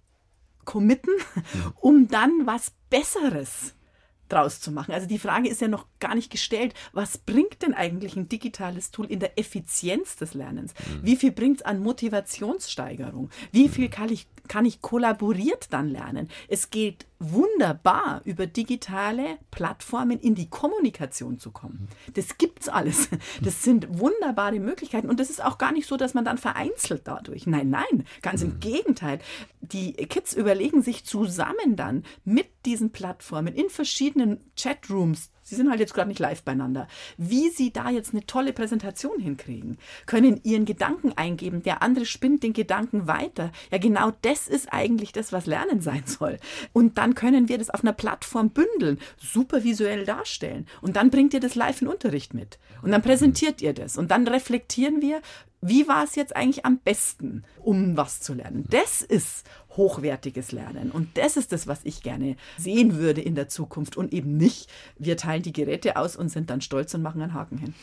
[0.66, 1.14] committen,
[1.80, 3.74] um dann was Besseres
[4.30, 4.94] draus zu machen.
[4.94, 8.92] Also die Frage ist ja noch gar nicht gestellt, was bringt denn eigentlich ein digitales
[8.92, 10.74] Tool in der Effizienz des Lernens?
[10.74, 11.06] Mhm.
[11.06, 13.30] Wie viel bringt es an Motivationssteigerung?
[13.52, 16.30] Wie viel kann ich, kann ich kollaboriert dann lernen?
[16.48, 21.88] Es geht wunderbar, über digitale Plattformen in die Kommunikation zu kommen.
[22.14, 23.10] Das gibt's alles.
[23.42, 27.02] Das sind wunderbare Möglichkeiten und das ist auch gar nicht so, dass man dann vereinzelt
[27.06, 27.48] dadurch.
[27.48, 28.60] Nein, nein, ganz im mhm.
[28.60, 29.20] Gegenteil.
[29.62, 35.82] Die Kids überlegen sich zusammen dann mit diesen Plattformen in verschiedenen Chatrooms Sie sind halt
[35.82, 36.88] jetzt gerade nicht live beieinander.
[37.18, 42.44] Wie Sie da jetzt eine tolle Präsentation hinkriegen, können Ihren Gedanken eingeben, der andere spinnt
[42.44, 43.52] den Gedanken weiter.
[43.70, 46.40] Ja, genau das ist eigentlich das, was Lernen sein soll.
[46.72, 50.68] Und dann können wir das auf einer Plattform bündeln, super visuell darstellen.
[50.82, 52.60] Und dann bringt ihr das live in Unterricht mit.
[52.82, 53.98] Und dann präsentiert ihr das.
[53.98, 55.22] Und dann reflektieren wir,
[55.62, 58.66] wie war es jetzt eigentlich am besten, um was zu lernen.
[58.70, 59.46] Das ist
[59.78, 60.92] hochwertiges Lernen.
[60.92, 64.70] Und das ist das, was ich gerne sehen würde in der Zukunft und eben nicht,
[64.98, 67.74] wir teilen die Geräte aus und sind dann stolz und machen einen Haken hin.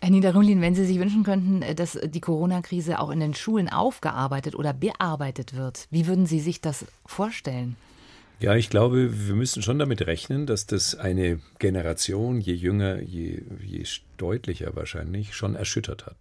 [0.00, 4.54] Herr Niederrümlin, wenn Sie sich wünschen könnten, dass die Corona-Krise auch in den Schulen aufgearbeitet
[4.54, 7.76] oder bearbeitet wird, wie würden Sie sich das vorstellen?
[8.42, 13.40] Ja, ich glaube, wir müssen schon damit rechnen, dass das eine Generation, je jünger, je,
[13.64, 13.84] je
[14.16, 16.16] deutlicher wahrscheinlich, schon erschüttert hat.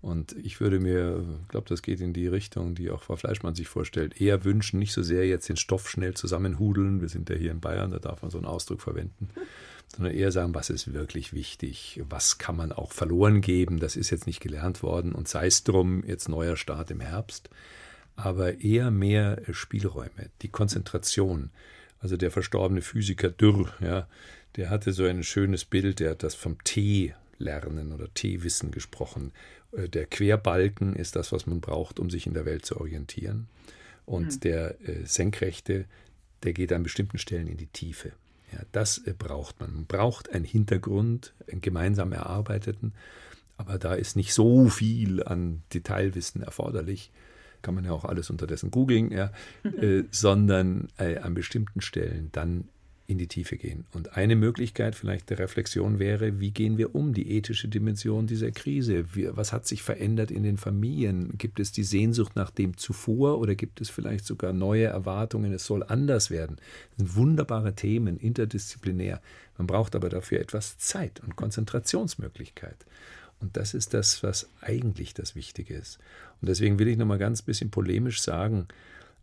[0.00, 3.54] Und ich würde mir, ich glaube, das geht in die Richtung, die auch Frau Fleischmann
[3.54, 7.36] sich vorstellt, eher wünschen, nicht so sehr jetzt den Stoff schnell zusammenhudeln, wir sind ja
[7.36, 9.28] hier in Bayern, da darf man so einen Ausdruck verwenden,
[9.94, 14.08] sondern eher sagen, was ist wirklich wichtig, was kann man auch verloren geben, das ist
[14.08, 15.12] jetzt nicht gelernt worden.
[15.12, 17.50] Und sei es drum, jetzt neuer Start im Herbst,
[18.16, 21.50] aber eher mehr Spielräume, die Konzentration.
[21.98, 24.08] Also der verstorbene Physiker Dürr, ja,
[24.56, 29.32] der hatte so ein schönes Bild, der hat das vom Tee lernen oder Teewissen gesprochen.
[29.72, 33.48] Äh, der Querbalken ist das, was man braucht, um sich in der Welt zu orientieren.
[34.06, 34.40] Und mhm.
[34.40, 35.86] der äh, Senkrechte,
[36.42, 38.12] der geht an bestimmten Stellen in die Tiefe.
[38.52, 39.74] Ja, das äh, braucht man.
[39.74, 42.92] Man braucht einen Hintergrund, einen gemeinsam erarbeiteten,
[43.56, 47.10] aber da ist nicht so viel an Detailwissen erforderlich.
[47.64, 49.32] Kann man ja auch alles unterdessen googeln, ja,
[49.80, 52.68] äh, sondern äh, an bestimmten Stellen dann
[53.06, 53.84] in die Tiefe gehen.
[53.92, 58.50] Und eine Möglichkeit vielleicht der Reflexion wäre, wie gehen wir um die ethische Dimension dieser
[58.50, 59.14] Krise?
[59.14, 61.36] Wie, was hat sich verändert in den Familien?
[61.36, 65.66] Gibt es die Sehnsucht nach dem zuvor oder gibt es vielleicht sogar neue Erwartungen, es
[65.66, 66.56] soll anders werden?
[66.96, 69.20] Das sind wunderbare Themen, interdisziplinär.
[69.58, 72.86] Man braucht aber dafür etwas Zeit und Konzentrationsmöglichkeit.
[73.44, 75.98] Und das ist das, was eigentlich das Wichtige ist.
[76.40, 78.68] Und deswegen will ich noch mal ganz bisschen polemisch sagen,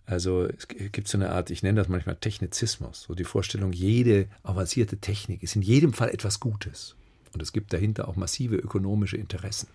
[0.06, 4.28] also es gibt so eine Art, ich nenne das manchmal Technizismus, so die Vorstellung, jede
[4.44, 6.96] avancierte Technik ist in jedem Fall etwas Gutes.
[7.34, 9.70] Und es gibt dahinter auch massive ökonomische Interessen.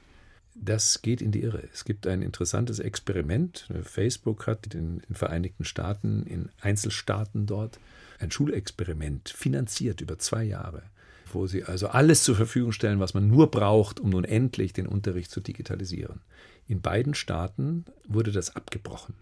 [0.55, 1.64] Das geht in die Irre.
[1.72, 3.68] Es gibt ein interessantes Experiment.
[3.82, 7.80] Facebook hat in den Vereinigten Staaten, in Einzelstaaten dort,
[8.20, 10.84] ein Schulexperiment finanziert über zwei Jahre,
[11.33, 14.87] wo sie also alles zur Verfügung stellen, was man nur braucht, um nun endlich den
[14.87, 16.20] Unterricht zu digitalisieren.
[16.68, 19.14] In beiden Staaten wurde das abgebrochen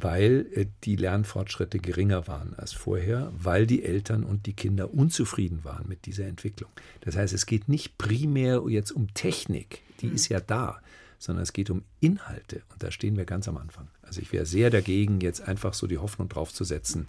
[0.00, 5.64] weil äh, die Lernfortschritte geringer waren als vorher, weil die Eltern und die Kinder unzufrieden
[5.64, 6.70] waren mit dieser Entwicklung.
[7.02, 10.14] Das heißt, es geht nicht primär jetzt um Technik, die mhm.
[10.14, 10.80] ist ja da,
[11.18, 13.88] sondern es geht um Inhalte und da stehen wir ganz am Anfang.
[14.02, 17.08] Also ich wäre sehr dagegen, jetzt einfach so die Hoffnung drauf zu setzen,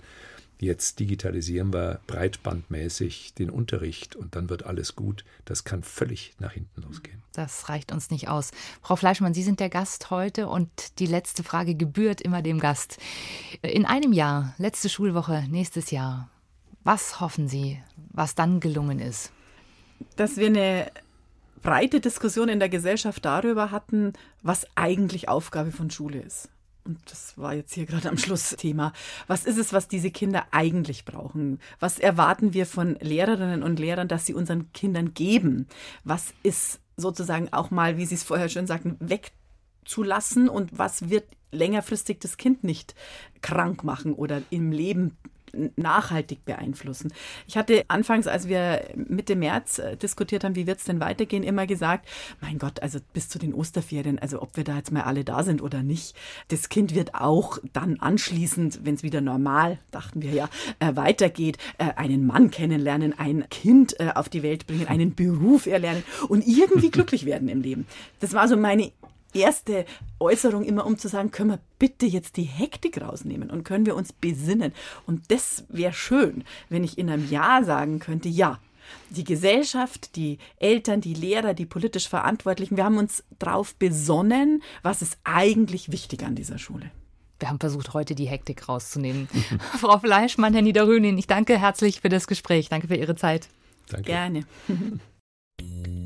[0.59, 5.25] Jetzt digitalisieren wir breitbandmäßig den Unterricht und dann wird alles gut.
[5.45, 7.21] Das kann völlig nach hinten losgehen.
[7.33, 8.51] Das reicht uns nicht aus.
[8.81, 12.97] Frau Fleischmann, Sie sind der Gast heute und die letzte Frage gebührt immer dem Gast.
[13.61, 16.29] In einem Jahr, letzte Schulwoche, nächstes Jahr,
[16.83, 17.81] was hoffen Sie,
[18.11, 19.31] was dann gelungen ist?
[20.15, 20.91] Dass wir eine
[21.61, 26.49] breite Diskussion in der Gesellschaft darüber hatten, was eigentlich Aufgabe von Schule ist
[26.85, 28.93] und das war jetzt hier gerade am Schluss Thema,
[29.27, 31.59] was ist es, was diese Kinder eigentlich brauchen?
[31.79, 35.67] Was erwarten wir von Lehrerinnen und Lehrern, dass sie unseren Kindern geben?
[36.03, 41.25] Was ist sozusagen auch mal, wie Sie es vorher schon sagten, wegzulassen und was wird
[41.51, 42.95] längerfristig das Kind nicht
[43.41, 45.17] krank machen oder im Leben
[45.75, 47.13] nachhaltig beeinflussen.
[47.47, 51.43] Ich hatte anfangs, als wir Mitte März äh, diskutiert haben, wie wird es denn weitergehen,
[51.43, 52.07] immer gesagt,
[52.41, 55.43] mein Gott, also bis zu den Osterferien, also ob wir da jetzt mal alle da
[55.43, 56.15] sind oder nicht,
[56.47, 60.49] das Kind wird auch dann anschließend, wenn es wieder normal, dachten wir ja,
[60.79, 65.67] äh, weitergeht, äh, einen Mann kennenlernen, ein Kind äh, auf die Welt bringen, einen Beruf
[65.67, 67.85] erlernen und irgendwie glücklich werden im Leben.
[68.19, 68.91] Das war so meine
[69.33, 69.85] erste
[70.19, 73.95] Äußerung immer, um zu sagen, können wir bitte jetzt die Hektik rausnehmen und können wir
[73.95, 74.73] uns besinnen.
[75.05, 78.59] Und das wäre schön, wenn ich in einem Jahr sagen könnte, ja,
[79.09, 85.01] die Gesellschaft, die Eltern, die Lehrer, die politisch Verantwortlichen, wir haben uns darauf besonnen, was
[85.01, 86.91] ist eigentlich wichtig an dieser Schule.
[87.39, 89.27] Wir haben versucht, heute die Hektik rauszunehmen.
[89.79, 92.69] Frau Fleischmann, Herr Niederrönin, ich danke herzlich für das Gespräch.
[92.69, 93.49] Danke für Ihre Zeit.
[93.89, 94.05] Danke.
[94.05, 94.45] Gerne.